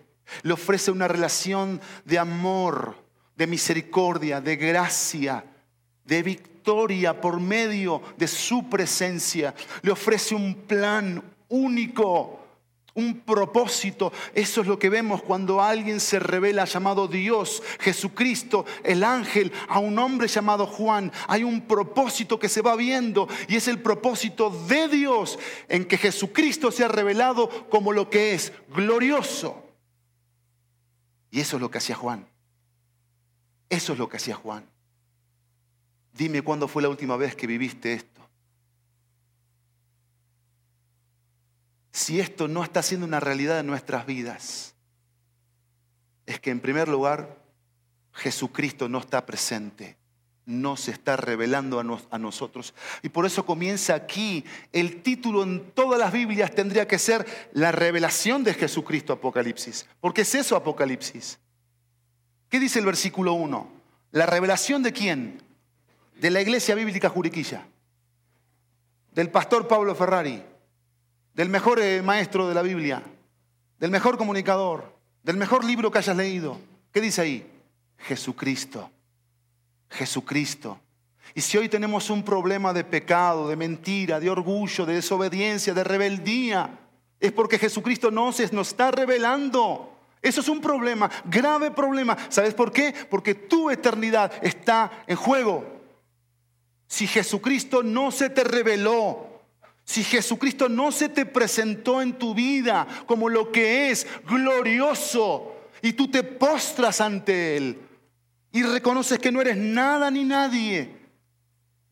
[0.42, 2.96] le ofrece una relación de amor,
[3.36, 5.44] de misericordia, de gracia,
[6.04, 12.35] de victoria por medio de su presencia, le ofrece un plan único
[12.96, 14.12] un propósito.
[14.34, 19.78] Eso es lo que vemos cuando alguien se revela llamado Dios, Jesucristo, el ángel, a
[19.78, 21.12] un hombre llamado Juan.
[21.28, 25.38] Hay un propósito que se va viendo y es el propósito de Dios
[25.68, 29.62] en que Jesucristo se ha revelado como lo que es, glorioso.
[31.30, 32.26] Y eso es lo que hacía Juan.
[33.68, 34.64] Eso es lo que hacía Juan.
[36.12, 38.15] Dime cuándo fue la última vez que viviste esto.
[41.96, 44.74] Si esto no está siendo una realidad en nuestras vidas,
[46.26, 47.38] es que en primer lugar
[48.12, 49.96] Jesucristo no está presente,
[50.44, 52.74] no se está revelando a, nosotros.
[53.02, 54.44] Y por eso comienza aquí,
[54.74, 59.88] el título en todas las Biblias tendría que ser la revelación de Jesucristo Apocalipsis.
[59.98, 61.38] Porque es eso Apocalipsis.
[62.50, 63.70] ¿Qué dice el versículo 1?
[64.10, 65.42] ¿La revelación de quién?
[66.20, 67.66] De la iglesia bíblica Juriquilla,
[69.14, 70.42] del pastor Pablo Ferrari,
[71.36, 73.02] del mejor eh, maestro de la Biblia,
[73.78, 76.58] del mejor comunicador, del mejor libro que hayas leído.
[76.90, 77.46] ¿Qué dice ahí?
[77.98, 78.90] Jesucristo.
[79.90, 80.80] Jesucristo.
[81.34, 85.84] Y si hoy tenemos un problema de pecado, de mentira, de orgullo, de desobediencia, de
[85.84, 86.70] rebeldía,
[87.20, 89.92] es porque Jesucristo no se nos está revelando.
[90.22, 92.16] Eso es un problema, grave problema.
[92.30, 92.94] ¿Sabes por qué?
[93.10, 95.66] Porque tu eternidad está en juego.
[96.86, 99.35] Si Jesucristo no se te reveló,
[99.86, 105.92] si Jesucristo no se te presentó en tu vida como lo que es glorioso y
[105.92, 107.78] tú te postras ante Él
[108.50, 110.92] y reconoces que no eres nada ni nadie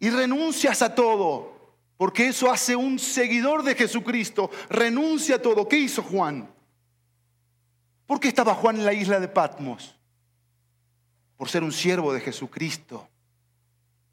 [0.01, 5.69] y renuncias a todo, porque eso hace un seguidor de Jesucristo, renuncia a todo.
[5.69, 6.53] ¿Qué hizo Juan?
[8.07, 9.95] ¿Por qué estaba Juan en la isla de Patmos?
[11.37, 13.09] Por ser un siervo de Jesucristo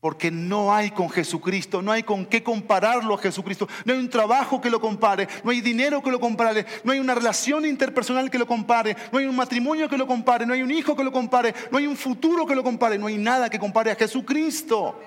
[0.01, 4.09] porque no hay con Jesucristo, no hay con qué compararlo a Jesucristo, no hay un
[4.09, 8.31] trabajo que lo compare, no hay dinero que lo compare, no hay una relación interpersonal
[8.31, 11.03] que lo compare, no hay un matrimonio que lo compare, no hay un hijo que
[11.03, 13.95] lo compare, no hay un futuro que lo compare, no hay nada que compare a
[13.95, 14.99] Jesucristo.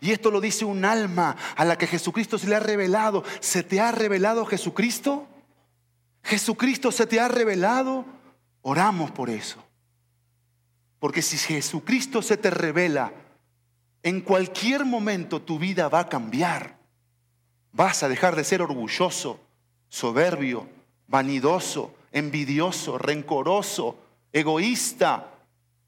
[0.00, 3.24] Y esto lo dice un alma a la que Jesucristo se le ha revelado.
[3.40, 5.26] ¿Se te ha revelado Jesucristo?
[6.22, 8.04] ¿Jesucristo se te ha revelado?
[8.62, 9.62] Oramos por eso.
[11.00, 13.12] Porque si Jesucristo se te revela,
[14.04, 16.76] en cualquier momento tu vida va a cambiar.
[17.72, 19.40] Vas a dejar de ser orgulloso,
[19.88, 20.68] soberbio,
[21.08, 23.96] vanidoso, envidioso, rencoroso,
[24.30, 25.30] egoísta,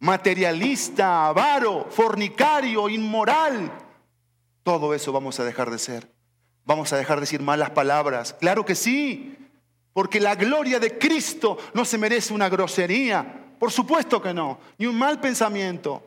[0.00, 3.70] materialista, avaro, fornicario, inmoral.
[4.62, 6.10] Todo eso vamos a dejar de ser.
[6.64, 8.32] Vamos a dejar de decir malas palabras.
[8.32, 9.36] Claro que sí,
[9.92, 13.44] porque la gloria de Cristo no se merece una grosería.
[13.58, 16.02] Por supuesto que no, ni un mal pensamiento.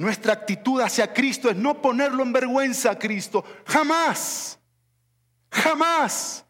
[0.00, 3.44] Nuestra actitud hacia Cristo es no ponerlo en vergüenza a Cristo.
[3.66, 4.58] Jamás.
[5.50, 6.46] Jamás.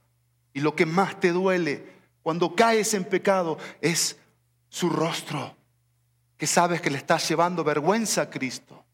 [0.53, 1.84] Y lo que más te duele
[2.22, 4.16] cuando caes en pecado es
[4.68, 5.57] su rostro,
[6.36, 8.84] que sabes que le estás llevando vergüenza a Cristo.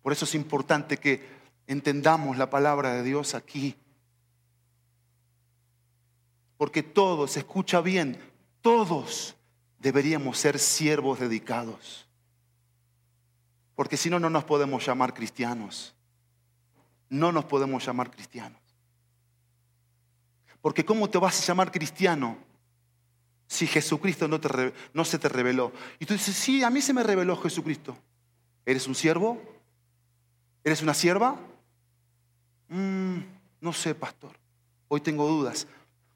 [0.00, 1.28] Por eso es importante que
[1.66, 3.74] entendamos la palabra de Dios aquí.
[6.58, 8.20] Porque todos, escucha bien,
[8.60, 9.34] todos
[9.80, 12.03] deberíamos ser siervos dedicados.
[13.74, 15.94] Porque si no, no nos podemos llamar cristianos.
[17.08, 18.60] No nos podemos llamar cristianos.
[20.60, 22.38] Porque ¿cómo te vas a llamar cristiano
[23.46, 25.72] si Jesucristo no, te, no se te reveló?
[25.98, 27.96] Y tú dices, sí, a mí se me reveló Jesucristo.
[28.64, 29.42] ¿Eres un siervo?
[30.62, 31.38] ¿Eres una sierva?
[32.68, 33.18] Mm,
[33.60, 34.32] no sé, pastor.
[34.88, 35.66] Hoy tengo dudas.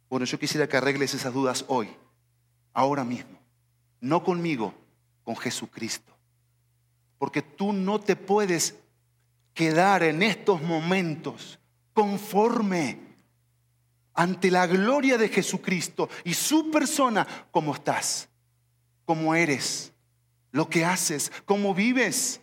[0.09, 1.91] Bueno, yo quisiera que arregles esas dudas hoy,
[2.73, 3.39] ahora mismo.
[4.01, 4.73] No conmigo,
[5.25, 6.18] con Jesucristo.
[7.19, 8.77] Porque tú no te puedes
[9.55, 11.59] quedar en estos momentos
[11.93, 13.09] conforme
[14.15, 18.29] ante la gloria de Jesucristo y su persona como estás,
[19.05, 19.93] como eres,
[20.51, 22.41] lo que haces, cómo vives.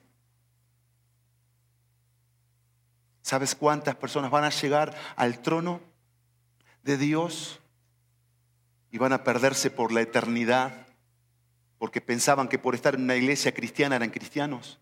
[3.21, 5.81] ¿Sabes cuántas personas van a llegar al trono
[6.83, 7.59] de Dios
[8.91, 10.84] y van a perderse por la eternidad?
[11.85, 14.79] Porque pensaban que por estar en una iglesia cristiana eran cristianos.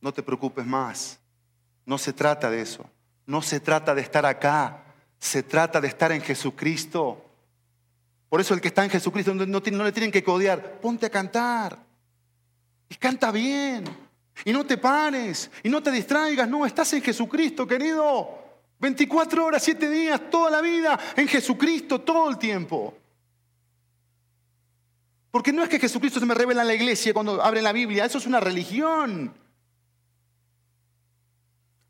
[0.00, 1.20] No te preocupes más.
[1.84, 2.84] No se trata de eso.
[3.26, 4.82] No se trata de estar acá.
[5.20, 7.24] Se trata de estar en Jesucristo.
[8.28, 10.80] Por eso el que está en Jesucristo no, le tienen que codear.
[10.80, 11.78] Ponte a cantar.
[12.88, 13.84] Y canta bien.
[14.44, 15.48] Y no te pares.
[15.62, 16.48] Y no te distraigas.
[16.48, 18.36] No, estás en Jesucristo, querido.
[18.80, 23.05] 24 horas, 7 días, toda la vida en Jesucristo, todo el tiempo.
[25.36, 28.06] Porque no es que Jesucristo se me revela en la iglesia cuando abre la Biblia,
[28.06, 29.34] eso es una religión.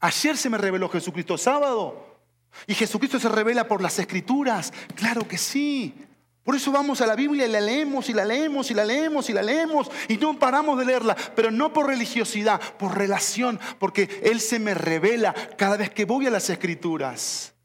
[0.00, 2.18] Ayer se me reveló Jesucristo, sábado.
[2.66, 4.72] Y Jesucristo se revela por las escrituras.
[4.96, 5.94] Claro que sí.
[6.42, 9.30] Por eso vamos a la Biblia y la leemos y la leemos y la leemos
[9.30, 14.22] y la leemos y no paramos de leerla, pero no por religiosidad, por relación, porque
[14.24, 17.55] Él se me revela cada vez que voy a las escrituras.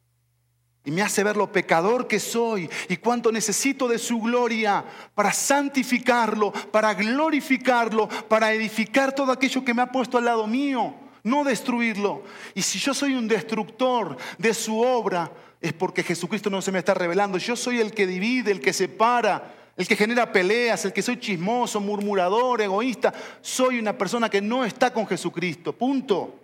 [0.83, 5.31] Y me hace ver lo pecador que soy y cuánto necesito de su gloria para
[5.31, 10.95] santificarlo, para glorificarlo, para edificar todo aquello que me ha puesto al lado mío.
[11.23, 12.23] no destruirlo.
[12.55, 16.79] Y si yo soy un destructor de su obra, es porque Jesucristo no se me
[16.79, 17.37] está revelando.
[17.37, 21.19] Yo soy el que divide, el que separa, el que genera peleas, el que soy
[21.19, 23.13] chismoso, murmurador, egoísta.
[23.41, 25.73] Soy una persona que no está con Jesucristo.
[25.73, 26.39] Punto.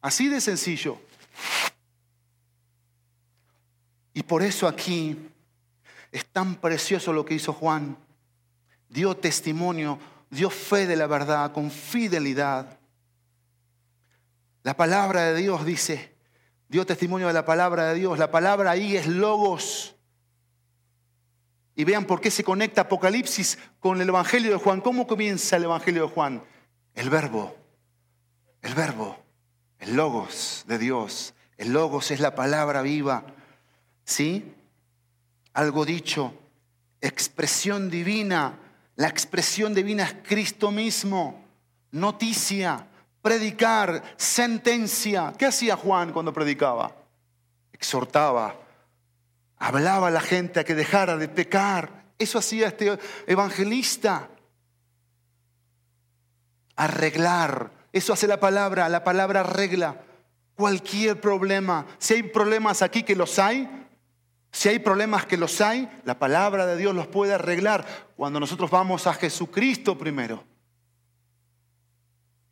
[0.00, 0.98] Así de sencillo.
[4.18, 5.16] Y por eso aquí
[6.10, 7.96] es tan precioso lo que hizo Juan.
[8.88, 9.96] Dio testimonio,
[10.28, 12.80] dio fe de la verdad con fidelidad.
[14.64, 16.16] La palabra de Dios dice,
[16.66, 18.18] dio testimonio de la palabra de Dios.
[18.18, 19.94] La palabra ahí es logos.
[21.76, 24.80] Y vean por qué se conecta Apocalipsis con el Evangelio de Juan.
[24.80, 26.42] ¿Cómo comienza el Evangelio de Juan?
[26.92, 27.54] El verbo,
[28.62, 29.16] el verbo,
[29.78, 31.34] el logos de Dios.
[31.56, 33.37] El logos es la palabra viva.
[34.08, 34.54] ¿Sí?
[35.52, 36.32] Algo dicho,
[36.98, 38.58] expresión divina.
[38.96, 41.44] La expresión divina es Cristo mismo.
[41.90, 42.86] Noticia,
[43.20, 45.34] predicar, sentencia.
[45.36, 46.96] ¿Qué hacía Juan cuando predicaba?
[47.70, 48.56] Exhortaba,
[49.58, 52.04] hablaba a la gente a que dejara de pecar.
[52.18, 54.30] Eso hacía este evangelista.
[56.76, 57.72] Arreglar.
[57.92, 58.88] Eso hace la palabra.
[58.88, 60.00] La palabra arregla
[60.56, 61.84] cualquier problema.
[61.98, 63.77] Si hay problemas aquí que los hay,
[64.58, 67.86] si hay problemas que los hay, la palabra de Dios los puede arreglar
[68.16, 70.42] cuando nosotros vamos a Jesucristo primero.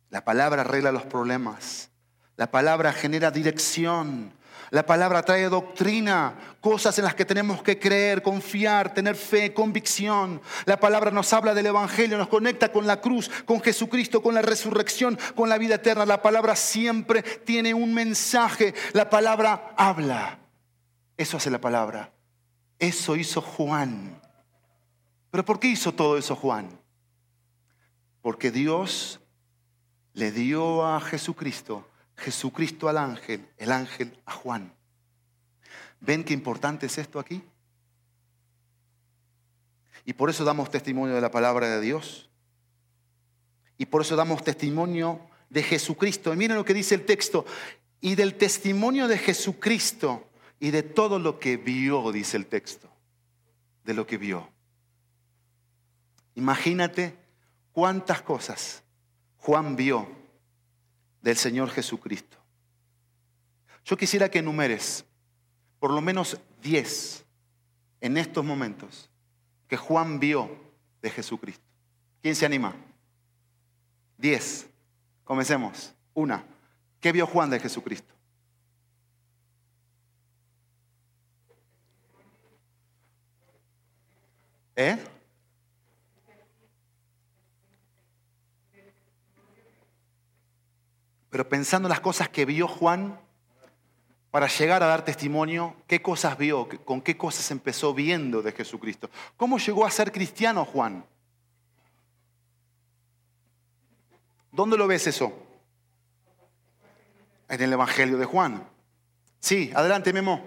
[0.09, 1.89] La palabra arregla los problemas.
[2.37, 4.31] La palabra genera dirección.
[4.69, 10.41] La palabra trae doctrina, cosas en las que tenemos que creer, confiar, tener fe, convicción.
[10.63, 14.41] La palabra nos habla del Evangelio, nos conecta con la cruz, con Jesucristo, con la
[14.41, 16.05] resurrección, con la vida eterna.
[16.05, 18.73] La palabra siempre tiene un mensaje.
[18.93, 20.46] La palabra habla.
[21.17, 22.13] Eso hace la palabra.
[22.79, 24.21] Eso hizo Juan.
[25.31, 26.69] ¿Pero por qué hizo todo eso Juan?
[28.21, 29.19] Porque Dios
[30.13, 34.73] le dio a Jesucristo, Jesucristo al ángel, el ángel a Juan.
[35.99, 37.43] ¿Ven qué importante es esto aquí?
[40.05, 42.29] Y por eso damos testimonio de la palabra de Dios.
[43.77, 46.33] Y por eso damos testimonio de Jesucristo.
[46.33, 47.45] Y miren lo que dice el texto.
[47.99, 50.27] Y del testimonio de Jesucristo
[50.59, 52.89] y de todo lo que vio, dice el texto.
[53.83, 54.49] De lo que vio.
[56.35, 57.15] Imagínate
[57.71, 58.83] cuántas cosas
[59.37, 60.07] Juan vio
[61.21, 62.37] del Señor Jesucristo.
[63.85, 65.05] Yo quisiera que enumeres
[65.79, 67.25] por lo menos 10
[68.01, 69.09] en estos momentos
[69.67, 70.49] que Juan vio
[71.01, 71.63] de Jesucristo.
[72.21, 72.75] ¿Quién se anima?
[74.17, 74.67] 10.
[75.23, 75.93] Comencemos.
[76.13, 76.43] Una.
[76.99, 78.16] ¿Qué vio Juan de Jesucristo?
[84.77, 84.95] ¿Eh?
[91.31, 93.19] Pero pensando en las cosas que vio Juan
[94.29, 96.69] para llegar a dar testimonio, ¿qué cosas vio?
[96.85, 99.09] ¿Con qué cosas empezó viendo de Jesucristo?
[99.35, 101.03] ¿Cómo llegó a ser cristiano Juan?
[104.51, 105.33] ¿Dónde lo ves eso?
[107.49, 108.63] En el Evangelio de Juan.
[109.39, 110.43] Sí, adelante Memo.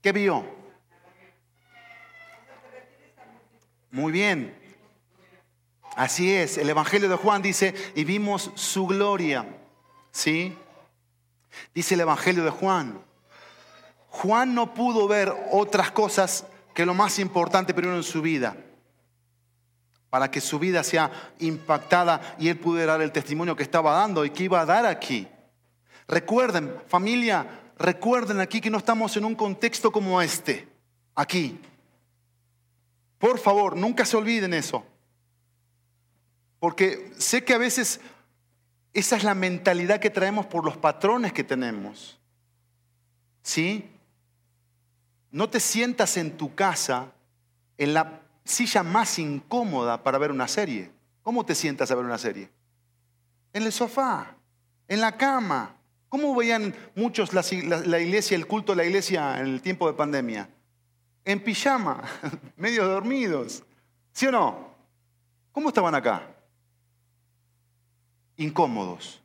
[0.00, 0.53] ¿Qué vio?
[3.94, 4.52] Muy bien.
[5.94, 9.46] Así es, el Evangelio de Juan dice, y vimos su gloria.
[10.10, 10.52] ¿Sí?
[11.72, 13.00] Dice el Evangelio de Juan.
[14.08, 18.56] Juan no pudo ver otras cosas que lo más importante primero en su vida,
[20.10, 24.24] para que su vida sea impactada y él pudiera dar el testimonio que estaba dando
[24.24, 25.28] y que iba a dar aquí.
[26.08, 27.46] Recuerden, familia,
[27.78, 30.66] recuerden aquí que no estamos en un contexto como este,
[31.14, 31.60] aquí.
[33.24, 34.84] Por favor, nunca se olviden eso.
[36.60, 37.98] Porque sé que a veces
[38.92, 42.20] esa es la mentalidad que traemos por los patrones que tenemos.
[43.40, 43.90] ¿Sí?
[45.30, 47.12] No te sientas en tu casa
[47.78, 50.90] en la silla más incómoda para ver una serie.
[51.22, 52.50] ¿Cómo te sientas a ver una serie?
[53.54, 54.36] En el sofá,
[54.86, 55.74] en la cama.
[56.10, 57.42] ¿Cómo veían muchos la,
[57.86, 60.50] la iglesia, el culto de la iglesia en el tiempo de pandemia?
[61.24, 62.02] En pijama,
[62.56, 63.62] medio dormidos.
[64.12, 64.74] ¿Sí o no?
[65.52, 66.34] ¿Cómo estaban acá?
[68.36, 69.20] incómodos,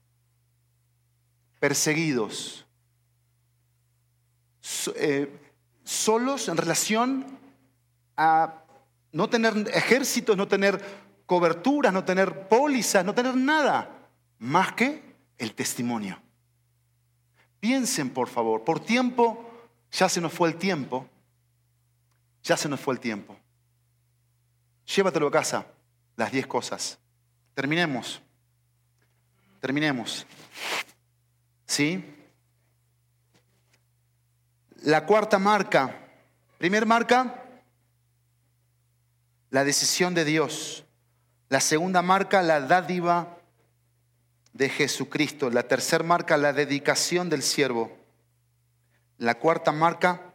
[1.60, 2.66] perseguidos,
[4.95, 5.36] eh,
[5.84, 7.26] solos en relación
[8.16, 8.62] a
[9.12, 10.84] no tener ejércitos, no tener
[11.26, 15.02] coberturas, no tener pólizas, no tener nada más que
[15.38, 16.20] el testimonio.
[17.60, 19.50] Piensen, por favor, por tiempo,
[19.91, 21.08] ya se nos fue el tiempo,
[22.50, 23.38] ya se nos fue el tiempo.
[24.95, 25.68] Llévatelo a casa,
[26.16, 26.97] las diez cosas.
[27.54, 28.24] Terminemos.
[29.60, 30.26] terminemos.
[31.68, 32.04] ¿Sí?
[34.82, 35.95] La cuarta marca.
[36.58, 37.43] Primer marca,
[39.52, 40.86] la decisión de Dios.
[41.50, 43.38] La segunda marca, la dádiva
[44.54, 45.52] de Jesucristo.
[45.52, 47.95] La tercera marca, la dedicación del siervo.
[49.20, 50.29] La cuarta marca,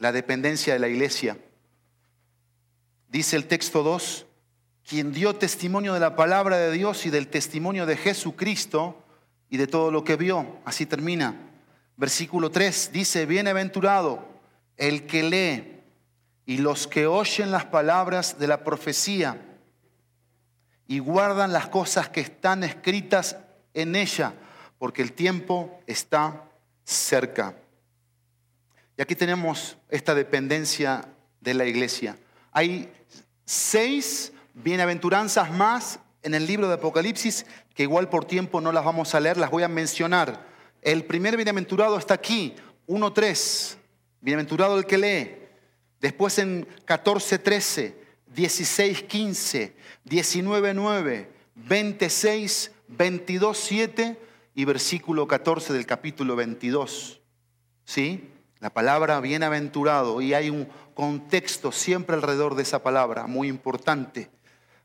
[0.00, 1.38] la dependencia de la iglesia.
[3.08, 4.26] Dice el texto 2,
[4.88, 9.04] quien dio testimonio de la palabra de Dios y del testimonio de Jesucristo
[9.50, 10.58] y de todo lo que vio.
[10.64, 11.36] Así termina.
[11.96, 14.26] Versículo 3 dice, bienaventurado
[14.78, 15.82] el que lee
[16.46, 19.38] y los que oyen las palabras de la profecía
[20.86, 23.36] y guardan las cosas que están escritas
[23.74, 24.32] en ella,
[24.78, 26.48] porque el tiempo está
[26.84, 27.54] cerca.
[29.00, 31.08] Y aquí tenemos esta dependencia
[31.40, 32.18] de la iglesia.
[32.52, 32.92] Hay
[33.46, 39.14] seis bienaventuranzas más en el libro de Apocalipsis, que igual por tiempo no las vamos
[39.14, 40.46] a leer, las voy a mencionar.
[40.82, 42.54] El primer bienaventurado está aquí,
[42.88, 43.76] 1.3,
[44.20, 45.34] bienaventurado el que lee.
[46.02, 47.94] Después en 14.13,
[48.36, 49.72] 16.15,
[50.04, 54.18] 19.9, 26, 22.7
[54.54, 57.22] y versículo 14 del capítulo 22.
[57.86, 58.30] ¿Sí?
[58.60, 64.28] La palabra bienaventurado y hay un contexto siempre alrededor de esa palabra, muy importante.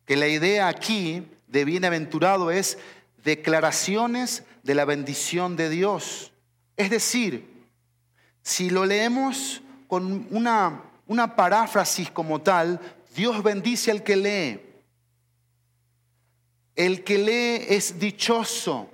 [0.05, 2.77] Que la idea aquí de bienaventurado es
[3.23, 6.31] declaraciones de la bendición de Dios.
[6.77, 7.65] Es decir,
[8.41, 12.79] si lo leemos con una, una paráfrasis como tal,
[13.13, 14.61] Dios bendice al que lee.
[16.75, 18.89] El que lee es dichoso.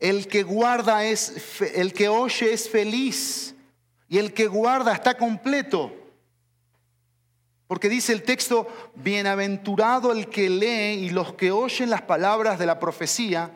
[0.00, 3.53] El que guarda es, el que oye es feliz.
[4.14, 5.92] Y el que guarda está completo.
[7.66, 12.66] Porque dice el texto, bienaventurado el que lee y los que oyen las palabras de
[12.66, 13.50] la profecía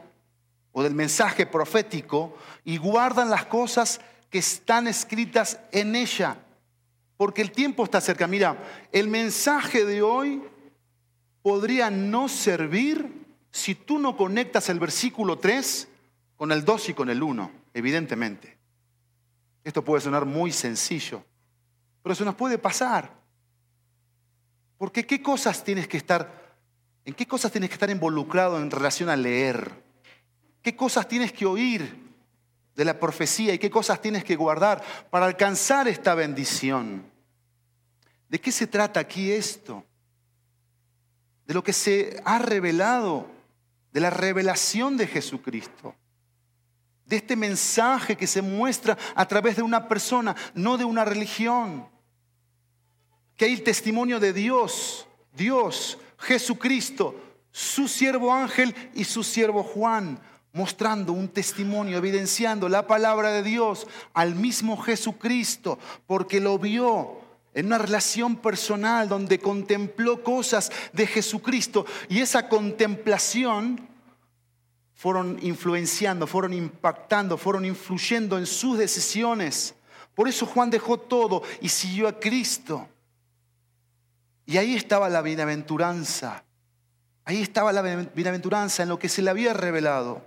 [0.73, 4.01] o del mensaje profético y guardan las cosas
[4.31, 6.39] que están escritas en ella.
[7.17, 8.27] Porque el tiempo está cerca.
[8.27, 10.43] Mira, el mensaje de hoy
[11.41, 15.87] podría no servir si tú no conectas el versículo 3
[16.37, 18.58] con el 2 y con el 1, evidentemente.
[19.69, 21.23] Esto puede sonar muy sencillo,
[22.03, 23.13] pero eso nos puede pasar.
[24.79, 26.57] Porque ¿qué cosas tienes que estar,
[27.05, 29.85] en qué cosas tienes que estar involucrado en relación a leer?
[30.63, 32.15] ¿Qué cosas tienes que oír
[32.77, 37.05] de la profecía y qué cosas tienes que guardar para alcanzar esta bendición?
[38.31, 39.85] ¿De qué se trata aquí esto?
[41.45, 43.27] De lo que se ha revelado,
[43.93, 45.95] de la revelación de Jesucristo
[47.09, 51.89] de este mensaje que se muestra a través de una persona, no de una religión.
[53.37, 57.15] Que hay el testimonio de Dios, Dios, Jesucristo,
[57.51, 60.21] su siervo ángel y su siervo Juan,
[60.53, 67.21] mostrando un testimonio, evidenciando la palabra de Dios al mismo Jesucristo, porque lo vio
[67.55, 71.87] en una relación personal donde contempló cosas de Jesucristo.
[72.11, 73.89] Y esa contemplación
[74.99, 79.77] fueron influenciando, fueron impactando, fueron influyendo en sus decisiones.
[80.13, 82.89] Por eso Juan dejó todo y siguió a Cristo.
[84.45, 86.43] Y ahí estaba la bienaventuranza.
[87.25, 87.83] Ahí estaba la
[88.13, 90.21] bienaventuranza en lo que se le había revelado.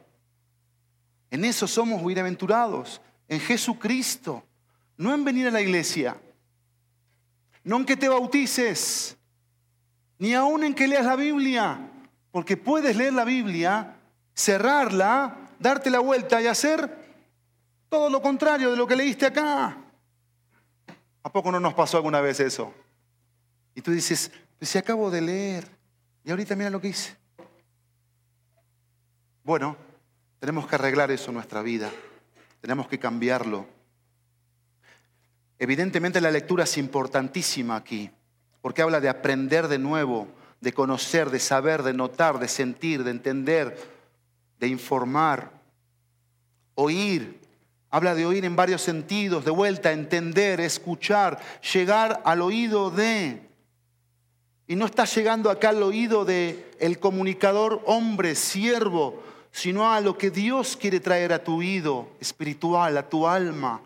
[1.31, 4.41] En eso somos bienaventurados, en Jesucristo,
[4.95, 6.15] no en venir a la iglesia,
[7.65, 9.17] no en que te bautices,
[10.17, 11.91] ni aún en que leas la Biblia,
[12.31, 13.97] porque puedes leer la Biblia,
[14.33, 16.89] cerrarla, darte la vuelta y hacer
[17.89, 19.77] todo lo contrario de lo que leíste acá.
[21.23, 22.73] ¿A poco no nos pasó alguna vez eso?
[23.75, 25.67] Y tú dices, pues si acabo de leer,
[26.23, 27.15] y ahorita mira lo que hice.
[29.43, 29.75] Bueno,
[30.39, 31.89] tenemos que arreglar eso en nuestra vida,
[32.61, 33.65] tenemos que cambiarlo.
[35.59, 38.09] Evidentemente la lectura es importantísima aquí,
[38.61, 40.27] porque habla de aprender de nuevo,
[40.59, 43.77] de conocer, de saber, de notar, de sentir, de entender,
[44.61, 45.51] de informar,
[46.75, 47.41] oír.
[47.89, 51.41] Habla de oír en varios sentidos, de vuelta, entender, escuchar,
[51.73, 53.41] llegar al oído de.
[54.67, 60.17] Y no está llegando acá al oído de el comunicador hombre, siervo, sino a lo
[60.17, 63.81] que Dios quiere traer a tu oído espiritual, a tu alma.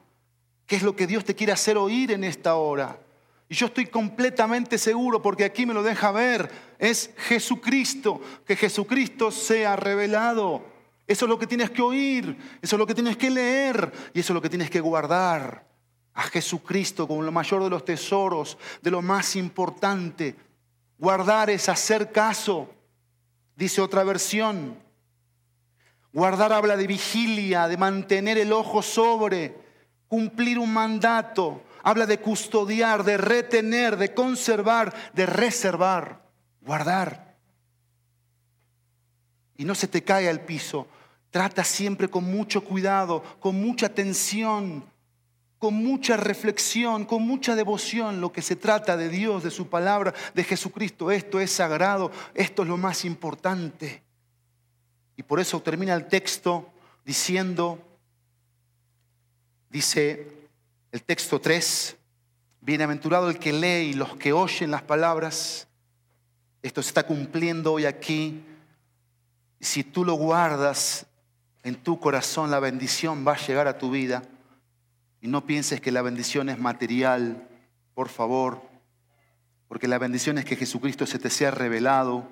[0.68, 3.00] ¿Qué es lo que Dios te quiere hacer oír en esta hora?
[3.48, 9.30] Y yo estoy completamente seguro, porque aquí me lo deja ver, es Jesucristo, que Jesucristo
[9.30, 10.66] sea revelado.
[11.08, 14.22] Eso es lo que tienes que oír, eso es lo que tienes que leer y
[14.22, 15.64] eso es lo que tienes que guardar.
[16.16, 20.36] A Jesucristo como lo mayor de los tesoros, de lo más importante.
[20.98, 22.74] Guardar es hacer caso,
[23.56, 24.80] dice otra versión.
[26.14, 29.54] Guardar habla de vigilia, de mantener el ojo sobre,
[30.08, 31.62] cumplir un mandato.
[31.88, 36.20] Habla de custodiar, de retener, de conservar, de reservar,
[36.62, 37.38] guardar.
[39.56, 40.88] Y no se te cae al piso.
[41.30, 44.84] Trata siempre con mucho cuidado, con mucha atención,
[45.60, 50.12] con mucha reflexión, con mucha devoción lo que se trata de Dios, de su palabra,
[50.34, 51.12] de Jesucristo.
[51.12, 54.02] Esto es sagrado, esto es lo más importante.
[55.16, 56.68] Y por eso termina el texto
[57.06, 57.78] diciendo,
[59.70, 60.45] dice
[60.96, 61.98] el texto 3,
[62.62, 65.68] bienaventurado el que lee y los que oyen las palabras.
[66.64, 68.46] Esto se está cumpliendo hoy aquí.
[69.60, 71.06] Si tú lo guardas
[71.64, 74.24] en tu corazón, la bendición va a llegar a tu vida.
[75.20, 77.46] Y no pienses que la bendición es material,
[77.94, 78.62] por favor,
[79.68, 82.26] porque la bendición es que Jesucristo se te sea revelado,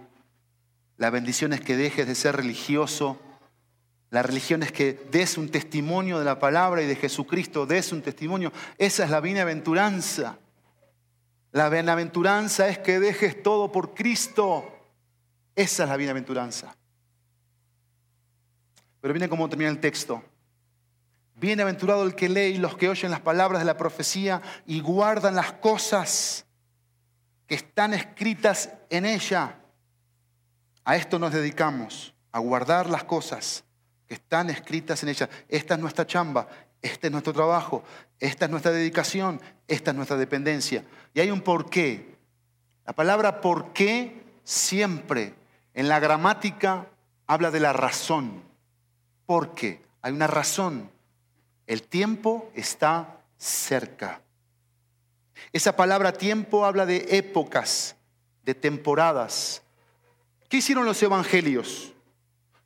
[0.96, 3.20] la bendición es que dejes de ser religioso,
[4.14, 8.04] la religión es que des un testimonio de la palabra y de Jesucristo, des un
[8.04, 8.54] testimonio.
[8.78, 10.38] Esa es la bienaventuranza.
[11.52, 14.72] La bienaventuranza es que dejes todo por Cristo.
[15.56, 16.76] Esa es la bienaventuranza.
[19.02, 20.24] Pero viene como termina el texto.
[21.34, 25.34] Bienaventurado el que lee y los que oyen las palabras de la profecía y guardan
[25.34, 26.46] las cosas
[27.48, 29.58] que están escritas en ella.
[30.86, 33.64] A esto nos dedicamos, a guardar las cosas
[34.14, 35.30] están escritas en ella.
[35.50, 36.48] Esta es nuestra chamba,
[36.82, 37.84] este es nuestro trabajo,
[38.20, 40.84] esta es nuestra dedicación, esta es nuestra dependencia.
[41.14, 42.16] Y hay un porqué.
[42.86, 45.34] La palabra porqué siempre
[45.74, 46.88] en la gramática
[47.28, 48.44] habla de la razón.
[49.26, 49.82] ¿Por qué?
[50.02, 50.92] Hay una razón.
[51.66, 54.22] El tiempo está cerca.
[55.52, 57.96] Esa palabra tiempo habla de épocas,
[58.44, 59.62] de temporadas.
[60.50, 61.94] ¿Qué hicieron los evangelios?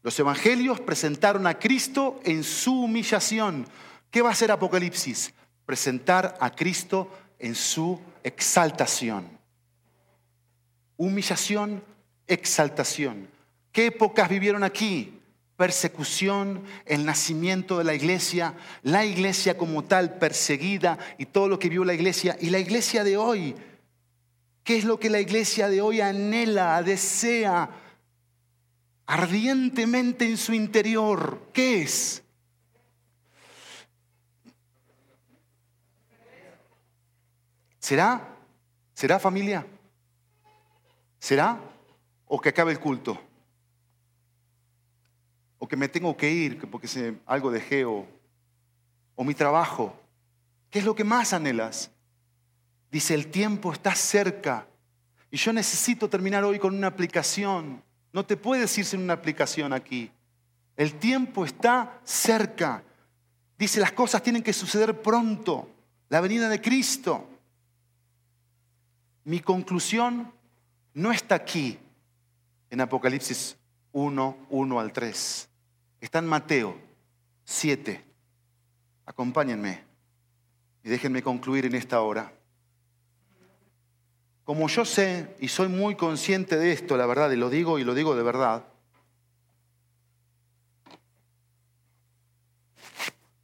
[0.07, 3.67] Los evangelios presentaron a Cristo en su humillación.
[4.09, 5.33] ¿Qué va a hacer Apocalipsis?
[5.65, 9.27] Presentar a Cristo en su exaltación.
[10.95, 11.83] Humillación,
[12.25, 13.27] exaltación.
[13.73, 15.13] ¿Qué épocas vivieron aquí?
[15.57, 18.53] persecución, el nacimiento de la iglesia,
[18.83, 22.37] la iglesia como tal perseguida y todo lo que vio la iglesia.
[22.39, 23.55] Y la iglesia de hoy,
[24.63, 27.69] ¿qué es lo que la iglesia de hoy anhela, desea
[29.07, 31.49] ardientemente en su interior?
[31.53, 32.23] ¿Qué es?
[37.79, 38.35] ¿Será?
[38.93, 39.65] ¿Será familia?
[41.19, 41.59] ¿Será?
[42.27, 43.19] ¿O que acabe el culto?
[45.59, 48.05] o que me tengo que ir porque algo dejé o
[49.17, 49.99] mi trabajo.
[50.69, 51.91] ¿Qué es lo que más anhelas?
[52.91, 54.67] Dice, el tiempo está cerca
[55.31, 57.83] y yo necesito terminar hoy con una aplicación.
[58.13, 60.11] No te puedes ir sin una aplicación aquí.
[60.75, 62.83] El tiempo está cerca.
[63.57, 65.69] Dice, las cosas tienen que suceder pronto.
[66.09, 67.27] La venida de Cristo.
[69.23, 70.31] Mi conclusión
[70.93, 71.77] no está aquí
[72.69, 73.57] en Apocalipsis
[73.91, 75.49] 1, 1 al 3.
[75.99, 76.77] Está en Mateo
[77.43, 78.05] 7.
[79.05, 79.83] Acompáñenme
[80.83, 82.31] y déjenme concluir en esta hora.
[84.47, 87.83] Como yo sé y soy muy consciente de esto, la verdad, y lo digo y
[87.83, 88.65] lo digo de verdad,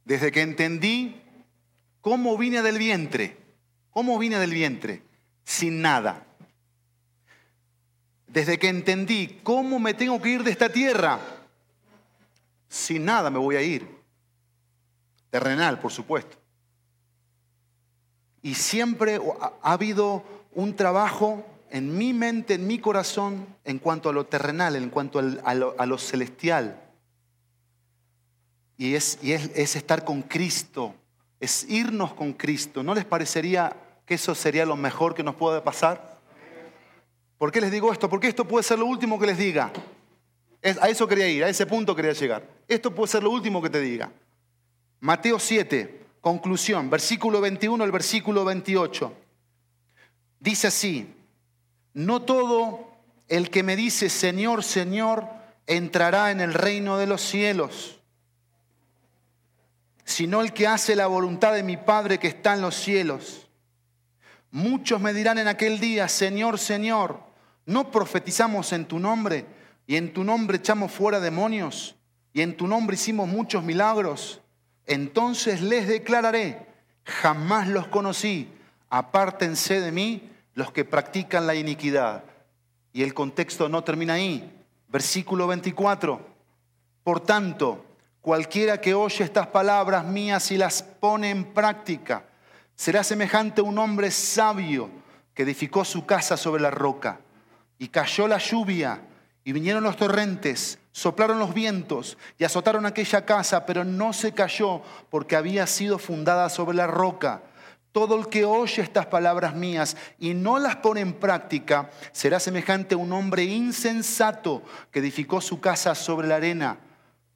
[0.06, 1.20] desde que entendí
[2.00, 3.36] cómo vine del vientre,
[3.90, 5.02] cómo vine del vientre,
[5.44, 6.24] sin nada,
[8.26, 11.20] desde que entendí cómo me tengo que ir de esta tierra,
[12.66, 13.86] sin nada me voy a ir.
[15.28, 16.38] Terrenal, por supuesto.
[18.40, 19.20] Y siempre
[19.62, 24.76] ha habido un trabajo en mi mente, en mi corazón, en cuanto a lo terrenal,
[24.76, 26.80] en cuanto a, lo, celestial.
[28.76, 30.94] Y, es, y es estar con Cristo,
[31.40, 32.82] es irnos con Cristo.
[32.82, 33.76] ¿No les parecería
[34.06, 36.14] que eso sería lo mejor que nos puede pasar?
[37.38, 38.08] ¿Por qué les digo esto?
[38.08, 39.72] Porque esto puede ser lo último que les diga.
[40.80, 42.48] A eso quería ir, a ese punto quería llegar.
[42.66, 44.10] Esto puede ser lo último que te diga.
[45.00, 49.12] Mateo 7, conclusión, versículo 21 al versículo 28.
[50.44, 51.10] Dice así,
[51.94, 52.90] no todo
[53.28, 55.26] el que me dice Señor, Señor,
[55.66, 57.98] entrará en el reino de los cielos,
[60.04, 63.48] sino el que hace la voluntad de mi Padre que está en los cielos.
[64.50, 67.20] Muchos me dirán en aquel día, Señor, Señor,
[67.64, 69.46] ¿no profetizamos en tu nombre
[69.86, 71.96] y en tu nombre echamos fuera demonios
[72.34, 74.42] y en tu nombre hicimos muchos milagros?
[74.84, 76.66] Entonces les declararé,
[77.02, 78.52] jamás los conocí,
[78.90, 82.24] apártense de mí los que practican la iniquidad.
[82.92, 84.50] Y el contexto no termina ahí.
[84.88, 86.20] Versículo 24.
[87.02, 87.84] Por tanto,
[88.20, 92.24] cualquiera que oye estas palabras mías y las pone en práctica,
[92.74, 94.88] será semejante a un hombre sabio
[95.34, 97.20] que edificó su casa sobre la roca.
[97.78, 99.02] Y cayó la lluvia,
[99.44, 104.80] y vinieron los torrentes, soplaron los vientos y azotaron aquella casa, pero no se cayó
[105.10, 107.42] porque había sido fundada sobre la roca.
[107.94, 112.96] Todo el que oye estas palabras mías y no las pone en práctica será semejante
[112.96, 116.76] a un hombre insensato que edificó su casa sobre la arena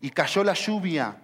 [0.01, 1.17] y cayó la lluvia,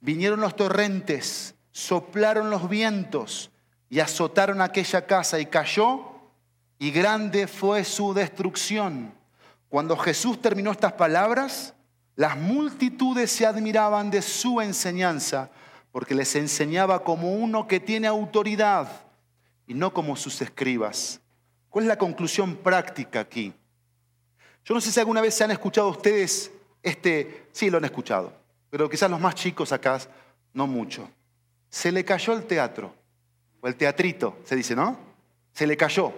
[0.00, 3.50] vinieron los torrentes, soplaron los vientos
[3.90, 6.14] y azotaron aquella casa y cayó
[6.78, 9.12] y grande fue su destrucción.
[9.68, 11.74] Cuando Jesús terminó estas palabras,
[12.16, 15.50] las multitudes se admiraban de su enseñanza
[15.94, 18.90] porque les enseñaba como uno que tiene autoridad
[19.64, 21.20] y no como sus escribas.
[21.70, 23.54] ¿Cuál es la conclusión práctica aquí?
[24.64, 26.50] Yo no sé si alguna vez se han escuchado ustedes
[26.82, 28.32] este, sí lo han escuchado,
[28.70, 30.00] pero quizás los más chicos acá
[30.52, 31.08] no mucho.
[31.68, 32.92] Se le cayó el teatro,
[33.60, 34.98] o el teatrito, se dice, ¿no?
[35.52, 36.12] Se le cayó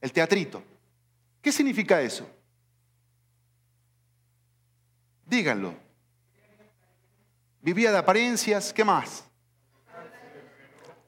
[0.00, 0.64] el teatrito.
[1.40, 2.28] ¿Qué significa eso?
[5.26, 5.91] Díganlo.
[7.62, 9.24] Vivía de apariencias, ¿qué más?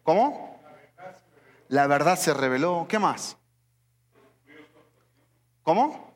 [0.04, 0.60] ¿Cómo?
[1.66, 3.36] La verdad se reveló, ¿qué más?
[5.64, 6.14] ¿Cómo?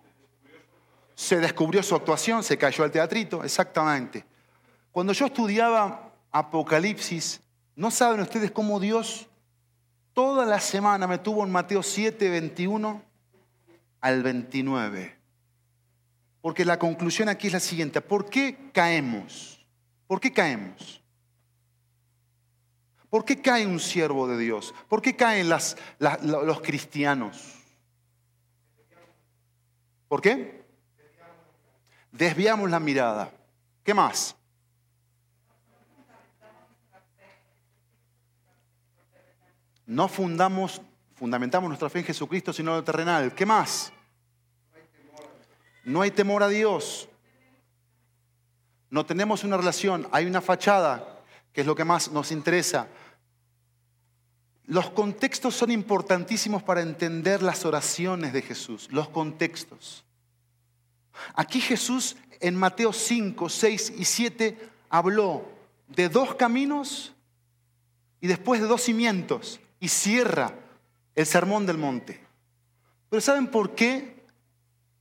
[1.17, 4.25] Se descubrió su actuación, se cayó al teatrito, exactamente.
[4.93, 7.41] Cuando yo estudiaba Apocalipsis,
[7.75, 9.27] ¿no saben ustedes cómo Dios
[10.13, 13.03] toda la semana me tuvo en Mateo 7, 21
[14.01, 15.19] al 29?
[16.41, 19.58] Porque la conclusión aquí es la siguiente, ¿por qué caemos?
[20.09, 21.03] ¿Por qué caemos?
[23.11, 24.75] ¿Por qué cae un siervo de Dios?
[24.89, 27.55] ¿Por qué caen los cristianos?
[30.09, 30.65] ¿Por qué?
[32.11, 33.31] Desviamos la mirada.
[33.85, 34.35] ¿Qué más?
[39.87, 40.83] No fundamos,
[41.15, 43.35] fundamentamos nuestra fe en Jesucristo, sino en lo terrenal.
[43.35, 43.93] ¿Qué más?
[45.85, 47.09] No hay temor a Dios
[48.91, 51.23] no tenemos una relación, hay una fachada,
[51.53, 52.89] que es lo que más nos interesa.
[54.65, 60.05] Los contextos son importantísimos para entender las oraciones de Jesús, los contextos.
[61.35, 65.45] Aquí Jesús en Mateo 5, 6 y 7 habló
[65.89, 67.15] de dos caminos
[68.21, 70.55] y después de dos cimientos y cierra
[71.15, 72.21] el sermón del monte.
[73.11, 74.25] Pero ¿saben por qué?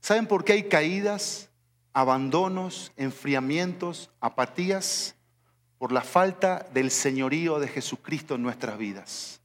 [0.00, 1.47] ¿Saben por qué hay caídas?
[1.92, 5.14] Abandonos, enfriamientos, apatías
[5.78, 9.40] por la falta del señorío de Jesucristo en nuestras vidas.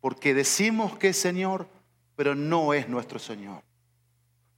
[0.00, 1.68] Porque decimos que es Señor,
[2.16, 3.62] pero no es nuestro Señor.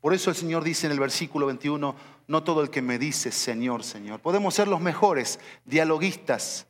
[0.01, 1.95] Por eso el Señor dice en el versículo 21,
[2.27, 4.21] no todo el que me dice Señor, Señor.
[4.21, 6.67] Podemos ser los mejores dialoguistas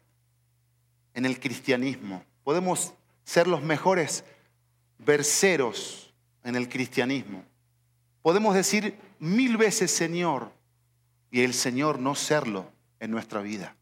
[1.15, 2.25] en el cristianismo.
[2.43, 2.95] Podemos
[3.25, 4.25] ser los mejores
[4.99, 7.45] verseros en el cristianismo.
[8.23, 10.53] Podemos decir mil veces Señor
[11.31, 13.77] y el Señor no serlo en nuestra vida.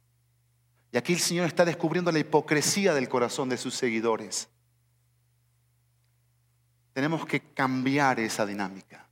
[0.92, 4.48] Y aquí el Señor está descubriendo la hipocresía del corazón de sus seguidores.
[6.92, 9.06] Tenemos que cambiar esa dinámica.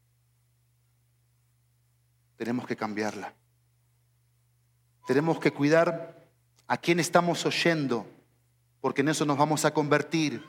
[2.37, 3.33] Tenemos que cambiarla.
[5.07, 6.27] Tenemos que cuidar
[6.67, 8.07] a quién estamos oyendo,
[8.81, 10.45] porque en eso nos vamos a convertir.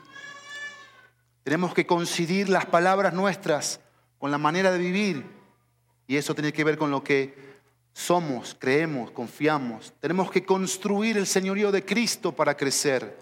[1.44, 3.80] Tenemos que coincidir las palabras nuestras
[4.18, 5.37] con la manera de vivir.
[6.08, 7.34] Y eso tiene que ver con lo que
[7.92, 9.92] somos, creemos, confiamos.
[10.00, 13.16] Tenemos que construir el señorío de Cristo para crecer.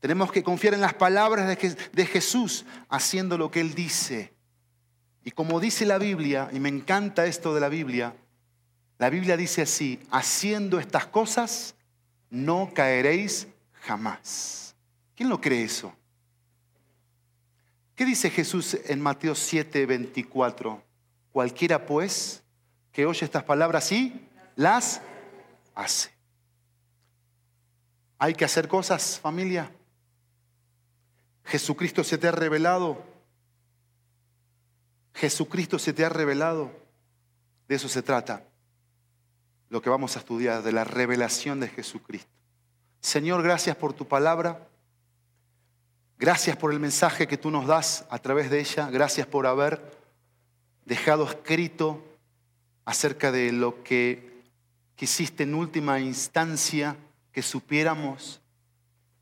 [0.00, 1.58] Tenemos que confiar en las palabras
[1.92, 4.32] de Jesús haciendo lo que Él dice.
[5.24, 8.14] Y como dice la Biblia, y me encanta esto de la Biblia,
[8.98, 11.74] la Biblia dice así, haciendo estas cosas
[12.28, 14.76] no caeréis jamás.
[15.16, 15.94] ¿Quién lo cree eso?
[17.94, 20.89] ¿Qué dice Jesús en Mateo 7, 24?
[21.32, 22.42] Cualquiera pues
[22.92, 25.00] que oye estas palabras y las
[25.74, 26.10] hace.
[28.18, 29.72] Hay que hacer cosas, familia.
[31.44, 33.02] Jesucristo se te ha revelado.
[35.14, 36.70] Jesucristo se te ha revelado.
[37.66, 38.44] De eso se trata.
[39.68, 42.30] Lo que vamos a estudiar, de la revelación de Jesucristo.
[43.00, 44.68] Señor, gracias por tu palabra.
[46.18, 48.90] Gracias por el mensaje que tú nos das a través de ella.
[48.90, 49.99] Gracias por haber
[50.84, 52.02] dejado escrito
[52.84, 54.30] acerca de lo que
[54.96, 56.96] quisiste en última instancia
[57.32, 58.40] que supiéramos,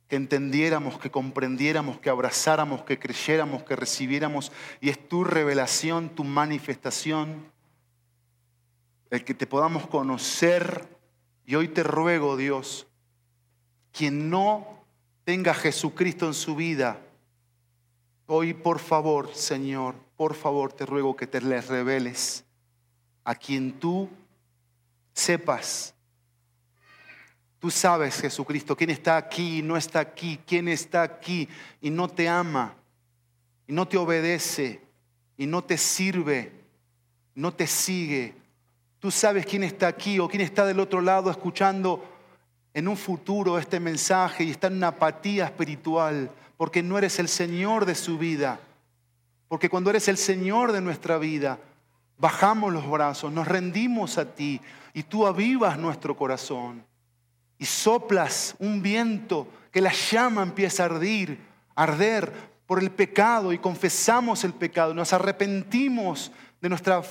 [0.09, 4.51] que entendiéramos, que comprendiéramos, que abrazáramos, que creyéramos, que recibiéramos.
[4.81, 7.53] Y es tu revelación, tu manifestación.
[9.11, 10.89] el que te podamos conocer.
[11.47, 12.87] Y hoy te ruego, Dios,
[13.93, 14.85] quien no
[15.25, 17.01] tenga a Jesucristo en su vida,
[18.27, 22.45] hoy por favor, Señor, por favor te ruego que te les reveles
[23.23, 24.11] a quien tú
[25.13, 25.95] sepas.
[27.61, 31.49] Tú sabes, Jesucristo, quién está aquí y no está aquí, quién está aquí
[31.81, 32.75] y no te ama,
[33.69, 34.81] y no te obedece,
[35.37, 36.51] y no te sirve,
[37.37, 38.35] no te sigue.
[38.99, 42.05] Tú sabes quién está aquí o quién está del otro lado escuchando
[42.75, 47.29] en un futuro este mensaje y está en una apatía espiritual porque no eres el
[47.29, 48.59] Señor de su vida.
[49.49, 51.59] Porque cuando eres el Señor de nuestra vida,
[52.19, 54.61] bajamos los brazos, nos rendimos a ti
[54.93, 56.85] y tú avivas nuestro corazón.
[57.59, 61.39] Y soplas un viento que la llama empieza a ardir,
[61.75, 62.33] arder
[62.67, 66.31] por el pecado y confesamos el pecado, nos arrepentimos
[66.61, 67.03] de nuestra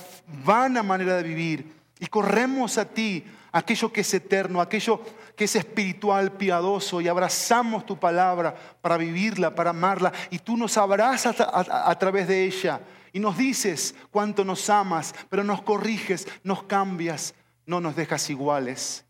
[0.44, 5.00] vana manera de vivir y corremos a ti, aquello que es eterno, aquello
[5.38, 10.76] que es espiritual, piadoso, y abrazamos tu palabra para vivirla, para amarla, y tú nos
[10.76, 12.80] abrazas a, a través de ella
[13.12, 17.36] y nos dices cuánto nos amas, pero nos corriges, nos cambias,
[17.66, 19.04] no nos dejas iguales.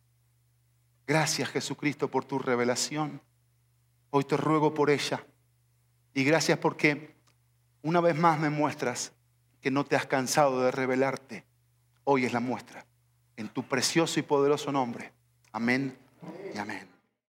[1.07, 3.23] Gracias Jesucristo por tu revelación.
[4.11, 5.25] Hoy te ruego por ella.
[6.13, 7.17] Y gracias porque
[7.81, 9.13] una vez más me muestras
[9.63, 11.47] que no te has cansado de revelarte.
[12.05, 12.85] Hoy es la muestra.
[13.39, 15.15] En tu precioso y poderoso nombre.
[15.53, 16.08] Amén
[16.55, 16.98] y amén.